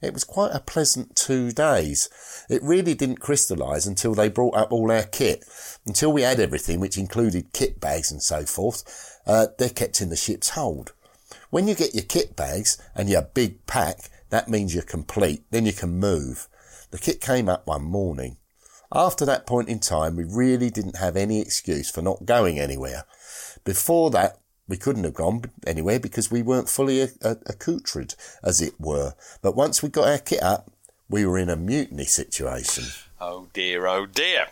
It 0.00 0.14
was 0.14 0.24
quite 0.24 0.54
a 0.54 0.60
pleasant 0.60 1.16
two 1.16 1.52
days. 1.52 2.08
It 2.48 2.62
really 2.62 2.94
didn't 2.94 3.20
crystallise 3.20 3.86
until 3.86 4.14
they 4.14 4.30
brought 4.30 4.56
up 4.56 4.72
all 4.72 4.90
our 4.90 5.04
kit. 5.04 5.44
Until 5.86 6.14
we 6.14 6.22
had 6.22 6.40
everything, 6.40 6.80
which 6.80 6.96
included 6.96 7.52
kit 7.52 7.78
bags 7.78 8.10
and 8.10 8.22
so 8.22 8.46
forth, 8.46 9.20
uh, 9.26 9.48
they're 9.58 9.68
kept 9.68 10.00
in 10.00 10.08
the 10.08 10.16
ship's 10.16 10.50
hold. 10.50 10.92
When 11.50 11.68
you 11.68 11.74
get 11.74 11.94
your 11.94 12.04
kit 12.04 12.34
bags 12.36 12.78
and 12.94 13.10
your 13.10 13.22
big 13.22 13.66
pack, 13.66 14.08
that 14.32 14.48
means 14.48 14.72
you're 14.72 14.82
complete. 14.82 15.44
Then 15.50 15.66
you 15.66 15.74
can 15.74 16.00
move. 16.00 16.48
The 16.90 16.98
kit 16.98 17.20
came 17.20 17.50
up 17.50 17.66
one 17.66 17.84
morning. 17.84 18.38
After 18.90 19.26
that 19.26 19.46
point 19.46 19.68
in 19.68 19.78
time, 19.78 20.16
we 20.16 20.24
really 20.24 20.70
didn't 20.70 20.96
have 20.96 21.18
any 21.18 21.38
excuse 21.38 21.90
for 21.90 22.00
not 22.00 22.24
going 22.24 22.58
anywhere. 22.58 23.04
Before 23.62 24.10
that, 24.12 24.38
we 24.66 24.78
couldn't 24.78 25.04
have 25.04 25.12
gone 25.12 25.42
anywhere 25.66 26.00
because 26.00 26.30
we 26.30 26.40
weren't 26.40 26.70
fully 26.70 27.02
accoutred, 27.02 28.14
as 28.42 28.62
it 28.62 28.80
were. 28.80 29.12
But 29.42 29.54
once 29.54 29.82
we 29.82 29.90
got 29.90 30.08
our 30.08 30.18
kit 30.18 30.42
up, 30.42 30.70
we 31.10 31.26
were 31.26 31.36
in 31.36 31.50
a 31.50 31.56
mutiny 31.56 32.06
situation. 32.06 32.84
Oh 33.20 33.48
dear, 33.52 33.86
oh 33.86 34.06
dear. 34.06 34.46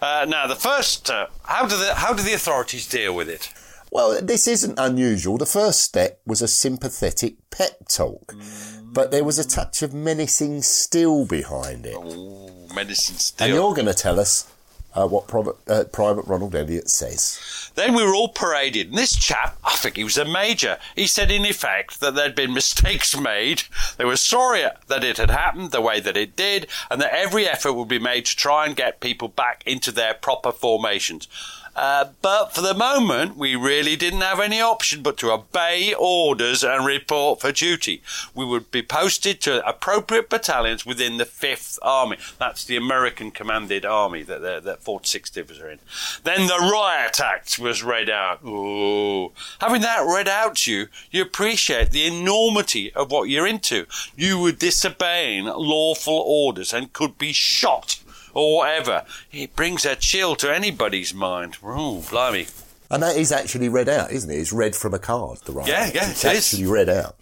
Uh, 0.00 0.24
now, 0.28 0.46
the 0.46 0.54
first, 0.54 1.10
uh, 1.10 1.26
how 1.42 1.66
do 1.66 1.76
the 1.76 1.96
how 1.96 2.12
do 2.12 2.22
the 2.22 2.32
authorities 2.32 2.86
deal 2.88 3.12
with 3.12 3.28
it? 3.28 3.52
Well, 3.96 4.20
this 4.20 4.46
isn't 4.46 4.78
unusual. 4.78 5.38
The 5.38 5.46
first 5.46 5.80
step 5.80 6.20
was 6.26 6.42
a 6.42 6.48
sympathetic 6.48 7.36
pep 7.48 7.88
talk, 7.88 8.34
mm. 8.34 8.92
but 8.92 9.10
there 9.10 9.24
was 9.24 9.38
a 9.38 9.48
touch 9.48 9.80
of 9.80 9.94
menacing 9.94 10.60
still 10.60 11.24
behind 11.24 11.86
it. 11.86 11.96
Oh, 11.96 12.50
menacing 12.74 13.16
still. 13.16 13.46
And 13.46 13.54
you're 13.54 13.72
going 13.72 13.86
to 13.86 13.94
tell 13.94 14.20
us 14.20 14.52
uh, 14.92 15.06
what 15.06 15.26
Private, 15.28 15.56
uh, 15.66 15.84
Private 15.84 16.26
Ronald 16.26 16.54
Elliott 16.54 16.90
says. 16.90 17.70
Then 17.74 17.94
we 17.94 18.04
were 18.04 18.14
all 18.14 18.28
paraded, 18.28 18.88
and 18.88 18.98
this 18.98 19.16
chap, 19.16 19.56
I 19.64 19.76
think 19.76 19.96
he 19.96 20.04
was 20.04 20.18
a 20.18 20.26
major, 20.26 20.76
he 20.94 21.06
said 21.06 21.30
in 21.30 21.46
effect 21.46 22.00
that 22.00 22.14
there'd 22.14 22.34
been 22.34 22.52
mistakes 22.52 23.18
made, 23.18 23.62
they 23.96 24.04
were 24.04 24.18
sorry 24.18 24.64
that 24.88 25.04
it 25.04 25.16
had 25.16 25.30
happened 25.30 25.70
the 25.70 25.80
way 25.80 26.00
that 26.00 26.18
it 26.18 26.36
did, 26.36 26.66
and 26.90 27.00
that 27.00 27.14
every 27.14 27.46
effort 27.46 27.72
would 27.72 27.88
be 27.88 27.98
made 27.98 28.26
to 28.26 28.36
try 28.36 28.66
and 28.66 28.76
get 28.76 29.00
people 29.00 29.28
back 29.28 29.62
into 29.66 29.90
their 29.90 30.12
proper 30.12 30.52
formations. 30.52 31.28
Uh, 31.76 32.06
but 32.22 32.54
for 32.54 32.62
the 32.62 32.74
moment, 32.74 33.36
we 33.36 33.54
really 33.54 33.96
didn't 33.96 34.22
have 34.22 34.40
any 34.40 34.60
option 34.60 35.02
but 35.02 35.18
to 35.18 35.30
obey 35.30 35.94
orders 35.96 36.64
and 36.64 36.86
report 36.86 37.40
for 37.40 37.52
duty. 37.52 38.02
We 38.34 38.46
would 38.46 38.70
be 38.70 38.82
posted 38.82 39.42
to 39.42 39.66
appropriate 39.68 40.30
battalions 40.30 40.86
within 40.86 41.18
the 41.18 41.24
5th 41.24 41.78
Army. 41.82 42.16
That's 42.38 42.64
the 42.64 42.76
American 42.76 43.30
commanded 43.30 43.84
army 43.84 44.22
that, 44.22 44.40
that 44.40 44.82
46th 44.82 45.32
Divs 45.32 45.60
are 45.60 45.70
in. 45.70 45.78
Then 46.24 46.46
the 46.46 46.70
Riot 46.72 47.20
Act 47.20 47.58
was 47.58 47.82
read 47.82 48.08
out. 48.08 48.42
Ooh. 48.42 49.32
Having 49.60 49.82
that 49.82 50.06
read 50.06 50.28
out 50.28 50.56
to 50.56 50.72
you, 50.72 50.86
you 51.10 51.20
appreciate 51.20 51.90
the 51.90 52.06
enormity 52.06 52.90
of 52.94 53.10
what 53.10 53.28
you're 53.28 53.46
into. 53.46 53.86
You 54.16 54.38
were 54.38 54.52
disobeying 54.52 55.44
lawful 55.44 56.14
orders 56.14 56.72
and 56.72 56.92
could 56.94 57.18
be 57.18 57.32
shot 57.34 58.00
or 58.36 58.58
whatever. 58.58 59.04
It 59.32 59.56
brings 59.56 59.86
a 59.86 59.96
chill 59.96 60.36
to 60.36 60.54
anybody's 60.54 61.14
mind. 61.14 61.56
Oh, 61.64 62.04
blimey. 62.10 62.46
And 62.90 63.02
that 63.02 63.16
is 63.16 63.32
actually 63.32 63.68
read 63.68 63.88
out, 63.88 64.12
isn't 64.12 64.30
it? 64.30 64.36
It's 64.36 64.52
read 64.52 64.76
from 64.76 64.94
a 64.94 64.98
card, 64.98 65.38
the 65.44 65.52
right? 65.52 65.66
Yeah, 65.66 65.90
yeah, 65.92 66.10
it's 66.10 66.24
it 66.24 66.36
actually 66.36 66.64
is. 66.64 66.68
read 66.68 66.88
out. 66.88 67.16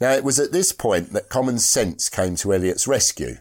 Now, 0.00 0.12
it 0.12 0.22
was 0.22 0.38
at 0.38 0.52
this 0.52 0.70
point 0.72 1.12
that 1.12 1.30
common 1.30 1.58
sense 1.58 2.08
came 2.08 2.36
to 2.36 2.52
Elliott's 2.52 2.86
rescue. 2.86 3.38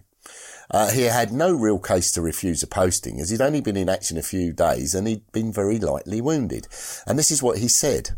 Uh, 0.71 0.91
he 0.91 1.03
had 1.03 1.31
no 1.31 1.53
real 1.53 1.77
case 1.77 2.11
to 2.13 2.21
refuse 2.21 2.63
a 2.63 2.67
posting 2.67 3.19
as 3.19 3.29
he'd 3.29 3.41
only 3.41 3.61
been 3.61 3.77
in 3.77 3.89
action 3.89 4.17
a 4.17 4.23
few 4.23 4.53
days 4.53 4.95
and 4.95 5.07
he'd 5.07 5.29
been 5.31 5.51
very 5.51 5.77
lightly 5.77 6.21
wounded. 6.21 6.67
And 7.05 7.19
this 7.19 7.31
is 7.31 7.43
what 7.43 7.57
he 7.57 7.67
said. 7.67 8.11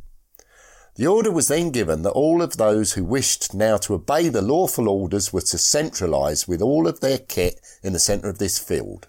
The 0.97 1.07
order 1.07 1.29
was 1.29 1.49
then 1.49 1.71
given 1.71 2.03
that 2.03 2.11
all 2.11 2.41
of 2.41 2.55
those 2.55 2.93
who 2.93 3.03
wished 3.03 3.53
now 3.53 3.75
to 3.77 3.95
obey 3.95 4.29
the 4.29 4.41
lawful 4.41 4.87
orders 4.87 5.33
were 5.33 5.41
to 5.41 5.57
centralise 5.57 6.47
with 6.47 6.61
all 6.61 6.87
of 6.87 7.01
their 7.01 7.17
kit 7.17 7.59
in 7.83 7.91
the 7.91 7.99
centre 7.99 8.29
of 8.29 8.37
this 8.37 8.57
field. 8.57 9.07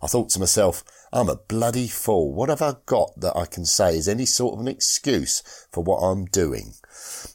I 0.00 0.06
thought 0.06 0.28
to 0.30 0.38
myself, 0.38 0.84
I'm 1.12 1.28
a 1.28 1.36
bloody 1.36 1.88
fool. 1.88 2.32
What 2.32 2.48
have 2.48 2.62
I 2.62 2.76
got 2.86 3.18
that 3.20 3.36
I 3.36 3.46
can 3.46 3.64
say 3.64 3.96
is 3.96 4.06
any 4.06 4.26
sort 4.26 4.54
of 4.54 4.60
an 4.60 4.68
excuse 4.68 5.42
for 5.72 5.82
what 5.82 5.98
I'm 5.98 6.26
doing? 6.26 6.74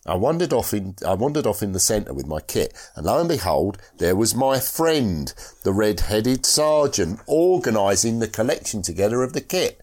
I 0.05 0.15
wandered 0.15 0.53
off 0.53 0.73
in, 0.73 0.95
I 1.05 1.15
wandered 1.15 1.45
off 1.45 1.61
in 1.61 1.73
the 1.73 1.79
centre 1.79 2.13
with 2.13 2.27
my 2.27 2.39
kit, 2.39 2.73
and 2.95 3.05
lo 3.05 3.19
and 3.19 3.27
behold, 3.27 3.77
there 3.97 4.15
was 4.15 4.33
my 4.33 4.59
friend, 4.59 5.33
the 5.63 5.73
red-headed 5.73 6.45
sergeant, 6.45 7.19
organising 7.27 8.19
the 8.19 8.27
collection 8.27 8.81
together 8.81 9.21
of 9.21 9.33
the 9.33 9.41
kit. 9.41 9.81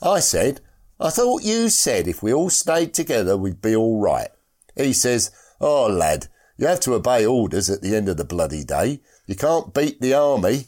I 0.00 0.20
said, 0.20 0.60
I 1.00 1.08
thought 1.08 1.42
you 1.42 1.70
said 1.70 2.06
if 2.06 2.22
we 2.22 2.32
all 2.32 2.50
stayed 2.50 2.92
together 2.92 3.36
we'd 3.36 3.62
be 3.62 3.74
all 3.74 4.00
right. 4.00 4.28
He 4.76 4.92
says, 4.92 5.30
Oh 5.60 5.86
lad, 5.86 6.28
you 6.58 6.66
have 6.66 6.80
to 6.80 6.94
obey 6.94 7.24
orders 7.24 7.70
at 7.70 7.80
the 7.80 7.96
end 7.96 8.08
of 8.08 8.18
the 8.18 8.24
bloody 8.24 8.64
day. 8.64 9.00
You 9.26 9.34
can't 9.34 9.72
beat 9.72 10.02
the 10.02 10.12
army. 10.12 10.66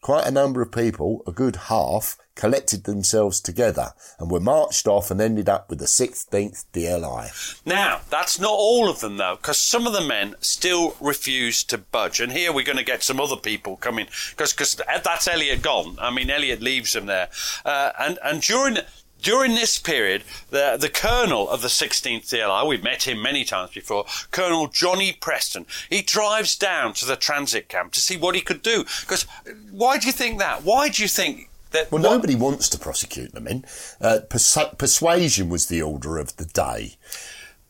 Quite 0.00 0.26
a 0.26 0.30
number 0.30 0.62
of 0.62 0.72
people, 0.72 1.22
a 1.26 1.32
good 1.32 1.56
half, 1.56 2.16
collected 2.36 2.84
themselves 2.84 3.40
together 3.40 3.92
and 4.18 4.30
were 4.30 4.40
marched 4.40 4.86
off 4.86 5.10
and 5.10 5.20
ended 5.20 5.48
up 5.48 5.68
with 5.68 5.78
the 5.78 5.86
16th 5.86 6.64
DLI. 6.72 7.60
Now, 7.66 8.00
that's 8.08 8.38
not 8.38 8.52
all 8.52 8.88
of 8.88 9.00
them 9.00 9.16
though, 9.16 9.36
because 9.36 9.58
some 9.58 9.86
of 9.86 9.92
the 9.92 10.00
men 10.00 10.36
still 10.40 10.96
refuse 11.00 11.64
to 11.64 11.76
budge. 11.76 12.20
And 12.20 12.32
here 12.32 12.52
we're 12.52 12.64
going 12.64 12.78
to 12.78 12.84
get 12.84 13.02
some 13.02 13.20
other 13.20 13.36
people 13.36 13.76
coming, 13.76 14.06
because 14.30 14.80
that's 15.04 15.28
Elliott 15.28 15.62
gone. 15.62 15.96
I 16.00 16.10
mean, 16.10 16.30
Elliott 16.30 16.62
leaves 16.62 16.92
them 16.92 17.06
there. 17.06 17.28
Uh, 17.64 17.92
and, 17.98 18.18
and 18.22 18.40
during 18.40 18.78
during 19.22 19.54
this 19.54 19.78
period, 19.78 20.22
the, 20.50 20.76
the 20.80 20.88
colonel 20.88 21.48
of 21.48 21.62
the 21.62 21.68
16th 21.68 22.28
DLI, 22.28 22.66
we've 22.66 22.82
met 22.82 23.06
him 23.06 23.22
many 23.22 23.44
times 23.44 23.70
before, 23.72 24.04
Colonel 24.30 24.68
Johnny 24.68 25.12
Preston, 25.12 25.66
he 25.90 26.02
drives 26.02 26.56
down 26.56 26.92
to 26.94 27.04
the 27.06 27.16
transit 27.16 27.68
camp 27.68 27.92
to 27.92 28.00
see 28.00 28.16
what 28.16 28.34
he 28.34 28.40
could 28.40 28.62
do. 28.62 28.84
Because 29.00 29.26
why 29.70 29.98
do 29.98 30.06
you 30.06 30.12
think 30.12 30.38
that? 30.38 30.62
Why 30.62 30.88
do 30.88 31.02
you 31.02 31.08
think 31.08 31.50
that? 31.72 31.90
Well, 31.90 32.02
nobody 32.02 32.34
wants 32.34 32.68
to 32.70 32.78
prosecute 32.78 33.32
them 33.32 33.46
in. 33.46 33.64
Uh, 34.00 34.18
persu- 34.28 34.76
persuasion 34.78 35.48
was 35.48 35.66
the 35.66 35.82
order 35.82 36.18
of 36.18 36.36
the 36.36 36.44
day. 36.44 36.96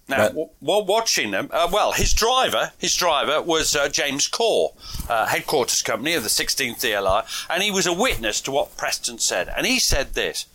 Now, 0.09 0.29
w- 0.29 0.51
while 0.61 0.85
watching 0.85 1.33
them, 1.33 1.49
uh, 1.53 1.69
well, 1.73 1.93
his 1.93 2.13
driver, 2.13 2.73
his 2.79 2.95
driver 2.95 3.43
was 3.43 3.75
uh, 3.75 3.89
James 3.89 4.29
Corr, 4.29 4.71
uh, 5.11 5.27
headquarters 5.27 5.83
company 5.83 6.15
of 6.15 6.23
the 6.23 6.29
16th 6.29 6.81
DLI, 6.81 7.25
and 7.51 7.63
he 7.63 7.73
was 7.73 7.87
a 7.87 7.93
witness 7.93 8.41
to 8.43 8.53
what 8.53 8.77
Preston 8.77 9.19
said. 9.19 9.49
And 9.57 9.67
he 9.67 9.81
said 9.81 10.15
this. 10.15 10.47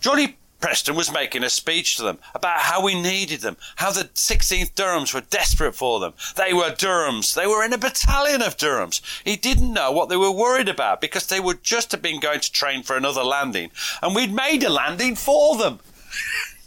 Johnny 0.00 0.36
Preston 0.60 0.96
was 0.96 1.12
making 1.12 1.44
a 1.44 1.50
speech 1.50 1.96
to 1.96 2.02
them 2.02 2.18
about 2.34 2.60
how 2.60 2.82
we 2.82 3.00
needed 3.00 3.40
them, 3.40 3.56
how 3.76 3.92
the 3.92 4.04
16th 4.04 4.72
Durhams 4.72 5.14
were 5.14 5.20
desperate 5.20 5.74
for 5.74 6.00
them. 6.00 6.14
They 6.34 6.52
were 6.52 6.70
Durhams. 6.70 7.34
They 7.34 7.46
were 7.46 7.64
in 7.64 7.72
a 7.72 7.78
battalion 7.78 8.42
of 8.42 8.56
Durhams. 8.56 9.00
He 9.22 9.36
didn't 9.36 9.72
know 9.72 9.92
what 9.92 10.08
they 10.08 10.16
were 10.16 10.32
worried 10.32 10.68
about 10.68 11.00
because 11.00 11.26
they 11.26 11.38
would 11.38 11.62
just 11.62 11.92
have 11.92 12.02
been 12.02 12.18
going 12.18 12.40
to 12.40 12.52
train 12.52 12.82
for 12.82 12.96
another 12.96 13.22
landing, 13.22 13.70
and 14.02 14.16
we'd 14.16 14.32
made 14.32 14.64
a 14.64 14.70
landing 14.70 15.14
for 15.14 15.56
them. 15.56 15.78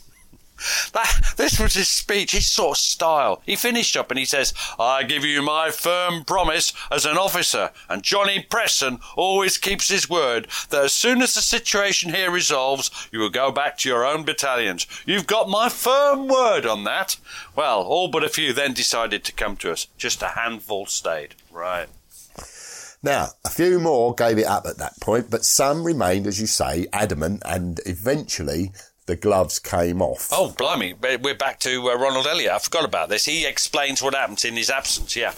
That, 0.93 1.33
this 1.37 1.59
was 1.59 1.73
his 1.73 1.87
speech, 1.87 2.31
his 2.31 2.47
sort 2.47 2.77
of 2.77 2.81
style. 2.81 3.41
He 3.45 3.55
finished 3.55 3.97
up 3.97 4.11
and 4.11 4.17
he 4.17 4.25
says, 4.25 4.53
I 4.79 5.03
give 5.03 5.23
you 5.23 5.41
my 5.41 5.71
firm 5.71 6.23
promise 6.23 6.73
as 6.91 7.05
an 7.05 7.17
officer, 7.17 7.71
and 7.89 8.03
Johnny 8.03 8.45
Preston 8.49 8.99
always 9.15 9.57
keeps 9.57 9.89
his 9.89 10.09
word, 10.09 10.47
that 10.69 10.85
as 10.85 10.93
soon 10.93 11.21
as 11.21 11.33
the 11.33 11.41
situation 11.41 12.13
here 12.13 12.31
resolves, 12.31 12.91
you 13.11 13.19
will 13.19 13.29
go 13.29 13.51
back 13.51 13.77
to 13.79 13.89
your 13.89 14.05
own 14.05 14.23
battalions. 14.23 14.87
You've 15.05 15.27
got 15.27 15.49
my 15.49 15.69
firm 15.69 16.27
word 16.27 16.65
on 16.65 16.83
that. 16.83 17.17
Well, 17.55 17.81
all 17.81 18.07
but 18.07 18.23
a 18.23 18.29
few 18.29 18.53
then 18.53 18.73
decided 18.73 19.23
to 19.23 19.33
come 19.33 19.55
to 19.57 19.71
us. 19.71 19.87
Just 19.97 20.21
a 20.21 20.29
handful 20.29 20.85
stayed. 20.85 21.35
Right. 21.51 21.87
Now, 23.03 23.29
a 23.43 23.49
few 23.49 23.79
more 23.79 24.13
gave 24.13 24.37
it 24.37 24.45
up 24.45 24.67
at 24.67 24.77
that 24.77 24.99
point, 25.01 25.31
but 25.31 25.43
some 25.43 25.83
remained, 25.83 26.27
as 26.27 26.39
you 26.39 26.45
say, 26.45 26.85
adamant, 26.93 27.41
and 27.45 27.79
eventually 27.87 28.73
the 29.11 29.17
gloves 29.17 29.59
came 29.59 30.01
off. 30.01 30.29
Oh, 30.31 30.55
blimey. 30.57 30.93
We're 30.93 31.35
back 31.35 31.59
to 31.59 31.89
uh, 31.89 31.95
Ronald 31.95 32.27
Elliott. 32.27 32.53
I 32.53 32.59
forgot 32.59 32.85
about 32.85 33.09
this. 33.09 33.25
He 33.25 33.45
explains 33.45 34.01
what 34.01 34.15
happened 34.15 34.45
in 34.45 34.55
his 34.55 34.69
absence, 34.69 35.17
yeah. 35.17 35.33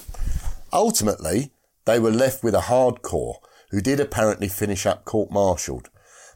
Ultimately, 0.72 1.50
they 1.86 1.98
were 1.98 2.12
left 2.12 2.44
with 2.44 2.54
a 2.54 2.60
hardcore 2.60 3.38
who 3.72 3.82
did 3.82 4.00
apparently 4.00 4.48
finish 4.48 4.86
up 4.86 5.06
court 5.06 5.32
martialed. 5.32 5.90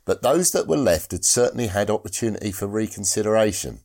But 0.03 0.23
those 0.23 0.49
that 0.49 0.67
were 0.67 0.77
left 0.77 1.11
had 1.11 1.25
certainly 1.25 1.67
had 1.67 1.91
opportunity 1.91 2.51
for 2.51 2.65
reconsideration. 2.65 3.81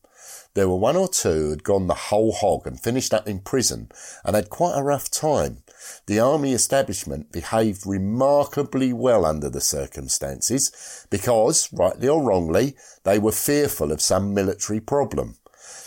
There 0.55 0.69
were 0.71 0.77
one 0.77 0.97
or 0.97 1.09
two 1.09 1.29
who 1.29 1.51
had 1.51 1.63
gone 1.63 1.89
the 1.89 2.09
whole 2.09 2.33
hog 2.33 2.67
and 2.67 2.81
finished 2.81 3.13
up 3.13 3.29
in 3.29 3.41
prison 3.41 3.91
and 4.25 4.35
had 4.35 4.49
quite 4.49 4.79
a 4.79 4.83
rough 4.83 5.11
time. 5.11 5.59
The 6.07 6.19
army 6.19 6.53
establishment 6.53 7.33
behaved 7.33 7.87
remarkably 7.87 8.93
well 8.93 9.25
under 9.25 9.49
the 9.49 9.61
circumstances 9.61 11.07
because, 11.11 11.73
rightly 11.73 12.09
or 12.09 12.23
wrongly, 12.23 12.77
they 13.05 13.19
were 13.19 13.33
fearful 13.33 13.93
of 13.93 14.01
some 14.01 14.35
military 14.35 14.81
problem. 14.81 15.37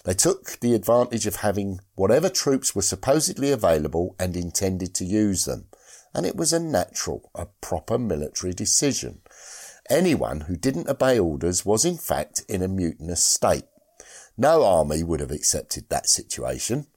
They 0.04 0.14
took 0.14 0.60
the 0.60 0.74
advantage 0.76 1.26
of 1.26 1.38
having 1.38 1.80
whatever 1.96 2.30
troops 2.30 2.76
were 2.76 2.82
supposedly 2.82 3.52
available 3.52 4.16
and 4.20 4.38
intended 4.38 4.94
to 4.96 5.06
use 5.06 5.46
them. 5.46 5.68
And 6.14 6.26
it 6.26 6.36
was 6.36 6.54
a 6.54 6.60
natural, 6.60 7.30
a 7.36 7.48
proper 7.62 7.98
military 7.98 8.54
decision. 8.54 9.22
Anyone 9.90 10.42
who 10.42 10.56
didn't 10.56 10.90
obey 10.90 11.20
orders 11.20 11.66
was 11.66 11.86
in 11.86 11.98
fact 11.98 12.44
in 12.48 12.62
a 12.62 12.68
mutinous 12.68 13.24
state. 13.24 13.66
No 14.38 14.64
army 14.64 15.04
would 15.04 15.20
have 15.20 15.32
accepted 15.32 15.90
that 15.90 16.08
situation. 16.08 16.88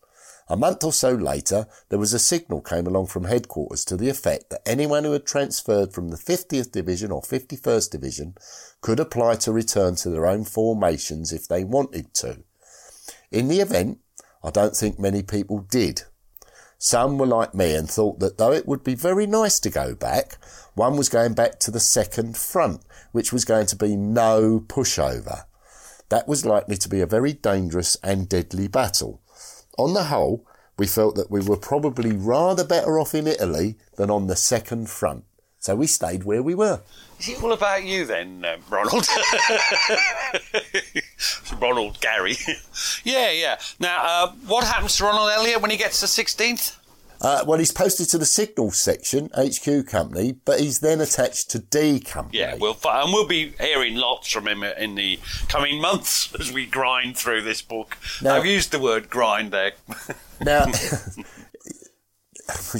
A 0.50 0.56
month 0.56 0.82
or 0.82 0.94
so 0.94 1.12
later, 1.12 1.66
there 1.90 1.98
was 1.98 2.14
a 2.14 2.18
signal 2.18 2.62
came 2.62 2.87
along 2.87 3.08
from 3.08 3.24
headquarters 3.24 3.84
to 3.84 3.98
the 3.98 4.08
effect 4.08 4.48
that 4.48 4.66
anyone 4.66 5.04
who 5.04 5.12
had 5.12 5.26
transferred 5.26 5.92
from 5.92 6.08
the 6.08 6.16
50th 6.16 6.72
Division 6.72 7.12
or 7.12 7.20
51st 7.20 7.90
Division 7.90 8.34
could 8.80 8.98
apply 8.98 9.34
to 9.37 9.52
return 9.52 9.94
to 9.96 10.08
their 10.08 10.26
own 10.26 10.44
formations 10.44 11.34
if 11.34 11.46
they 11.46 11.64
wanted 11.64 12.14
to. 12.14 12.44
In 13.30 13.48
the 13.48 13.61
event, 13.61 13.98
I 14.42 14.48
don't 14.48 14.74
think 14.74 14.98
many 14.98 15.22
people 15.22 15.66
did. 15.70 16.02
Some 16.78 17.18
were 17.18 17.26
like 17.26 17.54
me 17.54 17.74
and 17.74 17.90
thought 17.90 18.20
that 18.20 18.38
though 18.38 18.52
it 18.52 18.66
would 18.66 18.82
be 18.82 18.94
very 18.94 19.26
nice 19.26 19.61
to 19.61 19.70
go 19.70 19.94
back, 19.94 20.38
one 20.74 20.96
was 20.96 21.11
going 21.11 21.34
back 21.34 21.58
to 21.61 21.70
the 21.70 21.80
second 21.80 22.38
front, 22.38 22.82
which 23.12 23.34
was 23.34 23.44
going 23.44 23.66
to 23.66 23.76
be 23.76 23.96
no 23.96 24.61
pushover. 24.61 25.44
That 26.08 26.26
was 26.26 26.46
likely 26.46 26.76
to 26.76 26.88
be 26.88 27.02
a 27.02 27.06
very 27.06 27.34
dangerous 27.34 27.96
and 28.02 28.28
deadly 28.30 28.68
battle 28.68 29.20
on 29.78 29.94
the 29.94 30.04
whole, 30.04 30.44
we 30.76 30.86
felt 30.86 31.16
that 31.16 31.30
we 31.30 31.40
were 31.40 31.56
probably 31.56 32.12
rather 32.12 32.64
better 32.64 32.98
off 32.98 33.14
in 33.14 33.26
Italy 33.26 33.76
than 33.96 34.10
on 34.10 34.26
the 34.26 34.36
second 34.36 34.90
front. 34.90 35.24
So 35.60 35.74
we 35.74 35.86
stayed 35.88 36.22
where 36.24 36.42
we 36.42 36.54
were. 36.54 36.82
Is 37.18 37.30
it 37.30 37.42
all 37.42 37.52
about 37.52 37.82
you 37.82 38.04
then, 38.04 38.44
uh, 38.44 38.58
Ronald? 38.70 39.08
Ronald 41.60 42.00
Gary. 42.00 42.36
yeah, 43.04 43.32
yeah. 43.32 43.58
Now, 43.80 43.98
uh, 44.04 44.32
what 44.46 44.64
happens 44.64 44.96
to 44.98 45.04
Ronald 45.04 45.30
Elliott 45.30 45.60
when 45.60 45.72
he 45.72 45.76
gets 45.76 45.98
to 46.00 46.06
16th? 46.06 46.76
Uh, 47.20 47.44
well, 47.46 47.59
he's 47.59 47.72
posted 47.72 48.09
to 48.11 48.18
the 48.18 48.24
signals 48.24 48.78
section, 48.78 49.28
HQ 49.37 49.87
company, 49.87 50.33
but 50.44 50.61
he's 50.61 50.78
then 50.81 51.00
attached 51.00 51.50
to 51.50 51.59
D 51.59 51.98
company. 52.00 52.38
Yeah, 52.38 52.54
we'll 52.54 52.76
and 52.85 53.12
we'll 53.12 53.26
be 53.26 53.54
hearing 53.61 53.96
lots 53.96 54.31
from 54.31 54.46
him 54.46 54.62
in 54.62 54.94
the 54.94 55.18
coming 55.48 55.81
months 55.81 56.33
as 56.40 56.52
we 56.52 56.66
grind 56.66 57.16
through 57.16 57.42
this 57.42 57.62
book. 57.62 57.96
Now, 58.22 58.37
I've 58.37 58.46
used 58.46 58.70
the 58.70 58.78
word 58.78 59.11
grind 59.11 59.50
there. 59.50 59.72
now, 60.40 60.66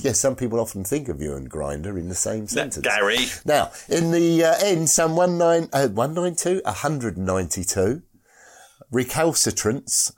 yes, 0.01 0.21
some 0.21 0.37
people 0.37 0.61
often 0.61 0.85
think 0.85 1.09
of 1.09 1.21
you 1.21 1.35
and 1.35 1.51
Grinder 1.51 1.99
in 1.99 2.09
the 2.09 2.15
same 2.15 2.47
sentence. 2.47 2.85
Gary. 2.87 3.27
Now, 3.45 3.73
in 3.89 4.13
the 4.13 4.45
uh, 4.45 4.55
end, 4.63 4.89
some 4.89 5.15
19, 5.17 5.71
uh, 5.73 5.89
192, 5.89 6.63
192 6.65 8.03
recalcitrants 8.93 10.13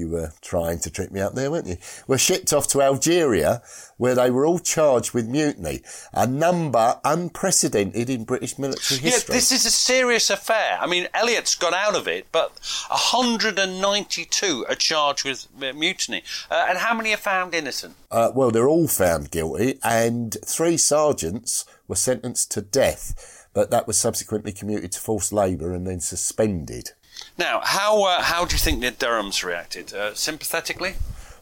you 0.00 0.08
were 0.08 0.32
trying 0.40 0.78
to 0.80 0.90
trick 0.90 1.12
me 1.12 1.20
up 1.20 1.34
there, 1.34 1.50
weren't 1.50 1.66
you? 1.66 1.76
Were 2.06 2.18
shipped 2.18 2.52
off 2.52 2.66
to 2.68 2.82
Algeria, 2.82 3.62
where 3.98 4.14
they 4.14 4.30
were 4.30 4.46
all 4.46 4.58
charged 4.58 5.12
with 5.12 5.28
mutiny, 5.28 5.82
a 6.12 6.26
number 6.26 6.98
unprecedented 7.04 8.08
in 8.08 8.24
British 8.24 8.58
military 8.58 8.98
history. 8.98 9.34
Yeah, 9.34 9.38
this 9.38 9.52
is 9.52 9.66
a 9.66 9.70
serious 9.70 10.30
affair. 10.30 10.78
I 10.80 10.86
mean, 10.86 11.06
Elliott's 11.12 11.54
got 11.54 11.74
out 11.74 11.94
of 11.94 12.08
it, 12.08 12.26
but 12.32 12.58
192 12.88 14.66
are 14.68 14.74
charged 14.74 15.24
with 15.24 15.46
mutiny. 15.54 16.22
Uh, 16.50 16.66
and 16.68 16.78
how 16.78 16.94
many 16.94 17.12
are 17.12 17.18
found 17.18 17.54
innocent? 17.54 17.94
Uh, 18.10 18.32
well, 18.34 18.50
they're 18.50 18.68
all 18.68 18.88
found 18.88 19.30
guilty, 19.30 19.78
and 19.84 20.36
three 20.44 20.78
sergeants 20.78 21.66
were 21.86 21.94
sentenced 21.94 22.50
to 22.52 22.62
death, 22.62 23.46
but 23.52 23.70
that 23.70 23.86
was 23.86 23.98
subsequently 23.98 24.52
commuted 24.52 24.92
to 24.92 25.00
forced 25.00 25.32
labour 25.32 25.74
and 25.74 25.86
then 25.86 26.00
suspended. 26.00 26.92
Now, 27.40 27.62
how 27.64 28.02
uh, 28.02 28.20
how 28.20 28.44
do 28.44 28.54
you 28.54 28.58
think 28.58 28.82
the 28.82 28.92
Durhams 28.92 29.42
reacted? 29.42 29.94
Uh, 29.94 30.12
sympathetically? 30.12 30.96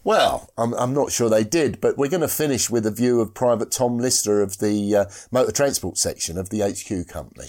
Well, 0.04 0.48
I'm, 0.56 0.72
I'm 0.74 0.94
not 0.94 1.11
sure 1.11 1.28
they 1.28 1.42
did, 1.42 1.80
but 1.80 1.98
we're 1.98 2.08
going 2.08 2.20
to 2.20 2.28
finish 2.28 2.70
with 2.70 2.87
a 2.87 2.92
view 2.92 3.20
of 3.20 3.34
Private 3.34 3.72
Tom 3.72 3.98
Lister 3.98 4.40
of 4.40 4.58
the 4.58 4.94
uh, 4.94 5.04
motor 5.32 5.50
transport 5.50 5.98
section 5.98 6.38
of 6.38 6.50
the 6.50 6.61
HQ 6.61 7.08
company. 7.08 7.48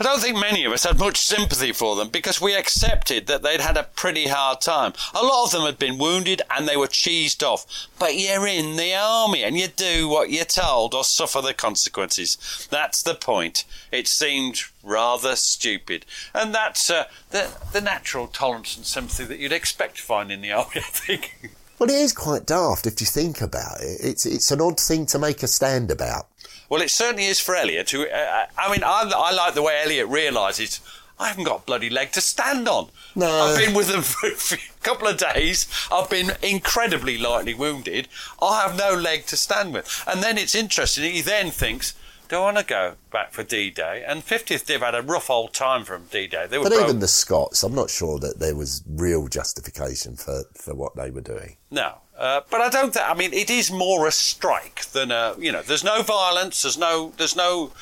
I 0.00 0.04
don't 0.04 0.20
think 0.20 0.38
many 0.38 0.64
of 0.64 0.72
us 0.72 0.84
had 0.84 0.98
much 0.98 1.18
sympathy 1.18 1.72
for 1.72 1.94
them 1.94 2.08
because 2.08 2.40
we 2.40 2.54
accepted 2.54 3.26
that 3.26 3.42
they'd 3.42 3.60
had 3.60 3.76
a 3.76 3.82
pretty 3.82 4.28
hard 4.28 4.62
time. 4.62 4.94
A 5.14 5.22
lot 5.22 5.44
of 5.44 5.52
them 5.52 5.66
had 5.66 5.78
been 5.78 5.98
wounded 5.98 6.40
and 6.48 6.66
they 6.66 6.76
were 6.76 6.86
cheesed 6.86 7.42
off. 7.42 7.66
But 7.98 8.16
you're 8.16 8.46
in 8.46 8.76
the 8.76 8.94
army 8.94 9.44
and 9.44 9.58
you 9.58 9.68
do 9.68 10.08
what 10.08 10.30
you're 10.30 10.46
told 10.46 10.94
or 10.94 11.04
suffer 11.04 11.42
the 11.42 11.52
consequences. 11.52 12.66
That's 12.70 13.02
the 13.02 13.14
point. 13.14 13.66
It 13.92 14.08
seemed 14.08 14.62
rather 14.82 15.36
stupid. 15.36 16.06
And 16.32 16.54
that's 16.54 16.88
uh, 16.88 17.04
the, 17.28 17.50
the 17.72 17.82
natural 17.82 18.26
tolerance 18.26 18.78
and 18.78 18.86
sympathy 18.86 19.24
that 19.24 19.38
you'd 19.38 19.52
expect 19.52 19.98
to 19.98 20.02
find 20.02 20.32
in 20.32 20.40
the 20.40 20.52
army, 20.52 20.70
I 20.76 20.80
think. 20.80 21.36
Well, 21.78 21.90
it 21.90 21.96
is 21.96 22.14
quite 22.14 22.46
daft 22.46 22.86
if 22.86 23.02
you 23.02 23.06
think 23.06 23.42
about 23.42 23.82
it. 23.82 24.00
It's 24.02 24.26
it's 24.26 24.50
an 24.50 24.60
odd 24.60 24.78
thing 24.78 25.06
to 25.06 25.18
make 25.18 25.42
a 25.42 25.46
stand 25.46 25.90
about. 25.90 26.26
Well, 26.70 26.80
it 26.80 26.90
certainly 26.90 27.26
is 27.26 27.40
for 27.40 27.54
Elliott. 27.54 27.90
Who, 27.90 28.06
uh, 28.08 28.46
I 28.56 28.70
mean, 28.72 28.82
I, 28.82 29.10
I 29.14 29.32
like 29.34 29.54
the 29.54 29.62
way 29.62 29.80
Elliott 29.84 30.08
realises 30.08 30.80
I 31.18 31.28
haven't 31.28 31.44
got 31.44 31.60
a 31.60 31.64
bloody 31.64 31.90
leg 31.90 32.12
to 32.12 32.20
stand 32.22 32.66
on. 32.68 32.88
No. 33.14 33.28
I've 33.28 33.58
been 33.58 33.74
with 33.74 33.88
them 33.88 34.00
for 34.02 34.28
a 34.28 34.34
few- 34.34 34.56
couple 34.82 35.06
of 35.08 35.18
days. 35.18 35.66
I've 35.92 36.08
been 36.08 36.32
incredibly 36.42 37.18
lightly 37.18 37.52
wounded. 37.52 38.08
I 38.40 38.62
have 38.62 38.78
no 38.78 38.94
leg 38.94 39.26
to 39.26 39.36
stand 39.36 39.74
with. 39.74 40.02
And 40.06 40.22
then 40.22 40.38
it's 40.38 40.54
interesting. 40.54 41.12
He 41.12 41.20
then 41.20 41.50
thinks, 41.50 41.92
do 42.28 42.36
I 42.36 42.40
want 42.40 42.58
to 42.58 42.64
go 42.64 42.94
back 43.12 43.32
for 43.32 43.42
D-Day? 43.42 44.04
And 44.06 44.24
50th 44.24 44.64
Div 44.64 44.80
had 44.80 44.94
a 44.94 45.02
rough 45.02 45.28
old 45.28 45.52
time 45.52 45.84
from 45.84 46.04
D-Day. 46.04 46.46
They 46.48 46.56
were 46.58 46.64
But 46.64 46.72
broke. 46.74 46.84
even 46.84 47.00
the 47.00 47.08
Scots, 47.08 47.62
I'm 47.64 47.74
not 47.74 47.90
sure 47.90 48.18
that 48.20 48.38
there 48.38 48.54
was 48.54 48.82
real 48.88 49.26
justification 49.26 50.14
for, 50.16 50.44
for 50.54 50.74
what 50.74 50.94
they 50.96 51.10
were 51.10 51.20
doing. 51.20 51.56
No. 51.72 51.96
Uh, 52.20 52.42
but 52.50 52.60
I 52.60 52.68
don't 52.68 52.92
think. 52.92 53.08
I 53.08 53.14
mean, 53.14 53.32
it 53.32 53.48
is 53.48 53.70
more 53.70 54.06
a 54.06 54.12
strike 54.12 54.84
than 54.92 55.10
a. 55.10 55.34
You 55.38 55.52
know, 55.52 55.62
there's 55.62 55.82
no 55.82 56.02
violence. 56.02 56.60
There's 56.60 56.76
no. 56.76 57.14
There's 57.16 57.34
no. 57.34 57.72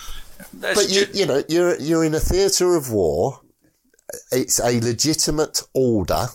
There's 0.53 0.77
But 0.77 0.89
you, 0.89 1.07
ju- 1.07 1.13
you 1.13 1.27
know, 1.27 1.43
you're 1.49 1.77
you're 1.81 2.05
in 2.05 2.15
a 2.15 2.21
theatre 2.21 2.77
of 2.77 2.93
war. 2.93 3.41
It's 4.31 4.61
a 4.61 4.81
legitimate 4.81 5.63
order, 5.75 6.27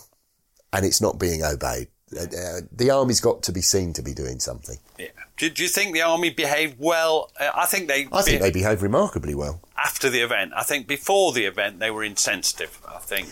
and 0.74 0.84
it's 0.84 1.00
not 1.00 1.18
being 1.18 1.42
obeyed. 1.42 1.88
Uh, 2.14 2.24
uh, 2.24 2.60
the 2.70 2.90
army's 2.90 3.20
got 3.20 3.42
to 3.44 3.52
be 3.52 3.62
seen 3.62 3.94
to 3.94 4.02
be 4.02 4.12
doing 4.12 4.38
something. 4.38 4.76
yeah. 4.98 5.06
do, 5.38 5.48
do 5.48 5.62
you 5.62 5.68
think 5.68 5.94
the 5.94 6.02
army 6.02 6.28
behaved 6.28 6.76
well? 6.78 7.32
Uh, 7.40 7.50
I 7.54 7.64
think 7.64 7.88
they. 7.88 8.06
I 8.12 8.20
think 8.20 8.42
be- 8.42 8.44
they 8.46 8.50
behave 8.50 8.82
remarkably 8.82 9.34
well. 9.34 9.62
after 9.82 10.10
the 10.10 10.20
event. 10.20 10.52
I 10.54 10.62
think 10.62 10.86
before 10.86 11.32
the 11.32 11.46
event 11.46 11.80
they 11.80 11.90
were 11.90 12.04
insensitive. 12.04 12.78
I 12.86 12.98
think. 12.98 13.28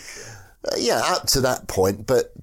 Uh, 0.65 0.77
yeah, 0.79 1.01
up 1.05 1.27
to 1.27 1.41
that 1.41 1.67
point, 1.67 2.07
but 2.07 2.33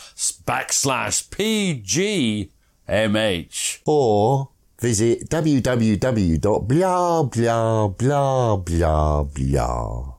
backslash 0.47 2.49
PGMH. 2.89 3.81
or 3.85 4.49
visit 4.81 5.29
www.blah 5.29 7.23
blah 7.23 7.89
blah 7.89 8.57
blah 8.57 9.23
blah. 9.25 10.15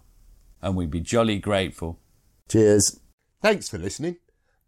And 0.61 0.75
we'd 0.75 0.91
be 0.91 0.99
jolly 0.99 1.39
grateful. 1.39 1.97
Cheers. 2.47 2.99
Thanks 3.41 3.69
for 3.69 3.79
listening. 3.79 4.17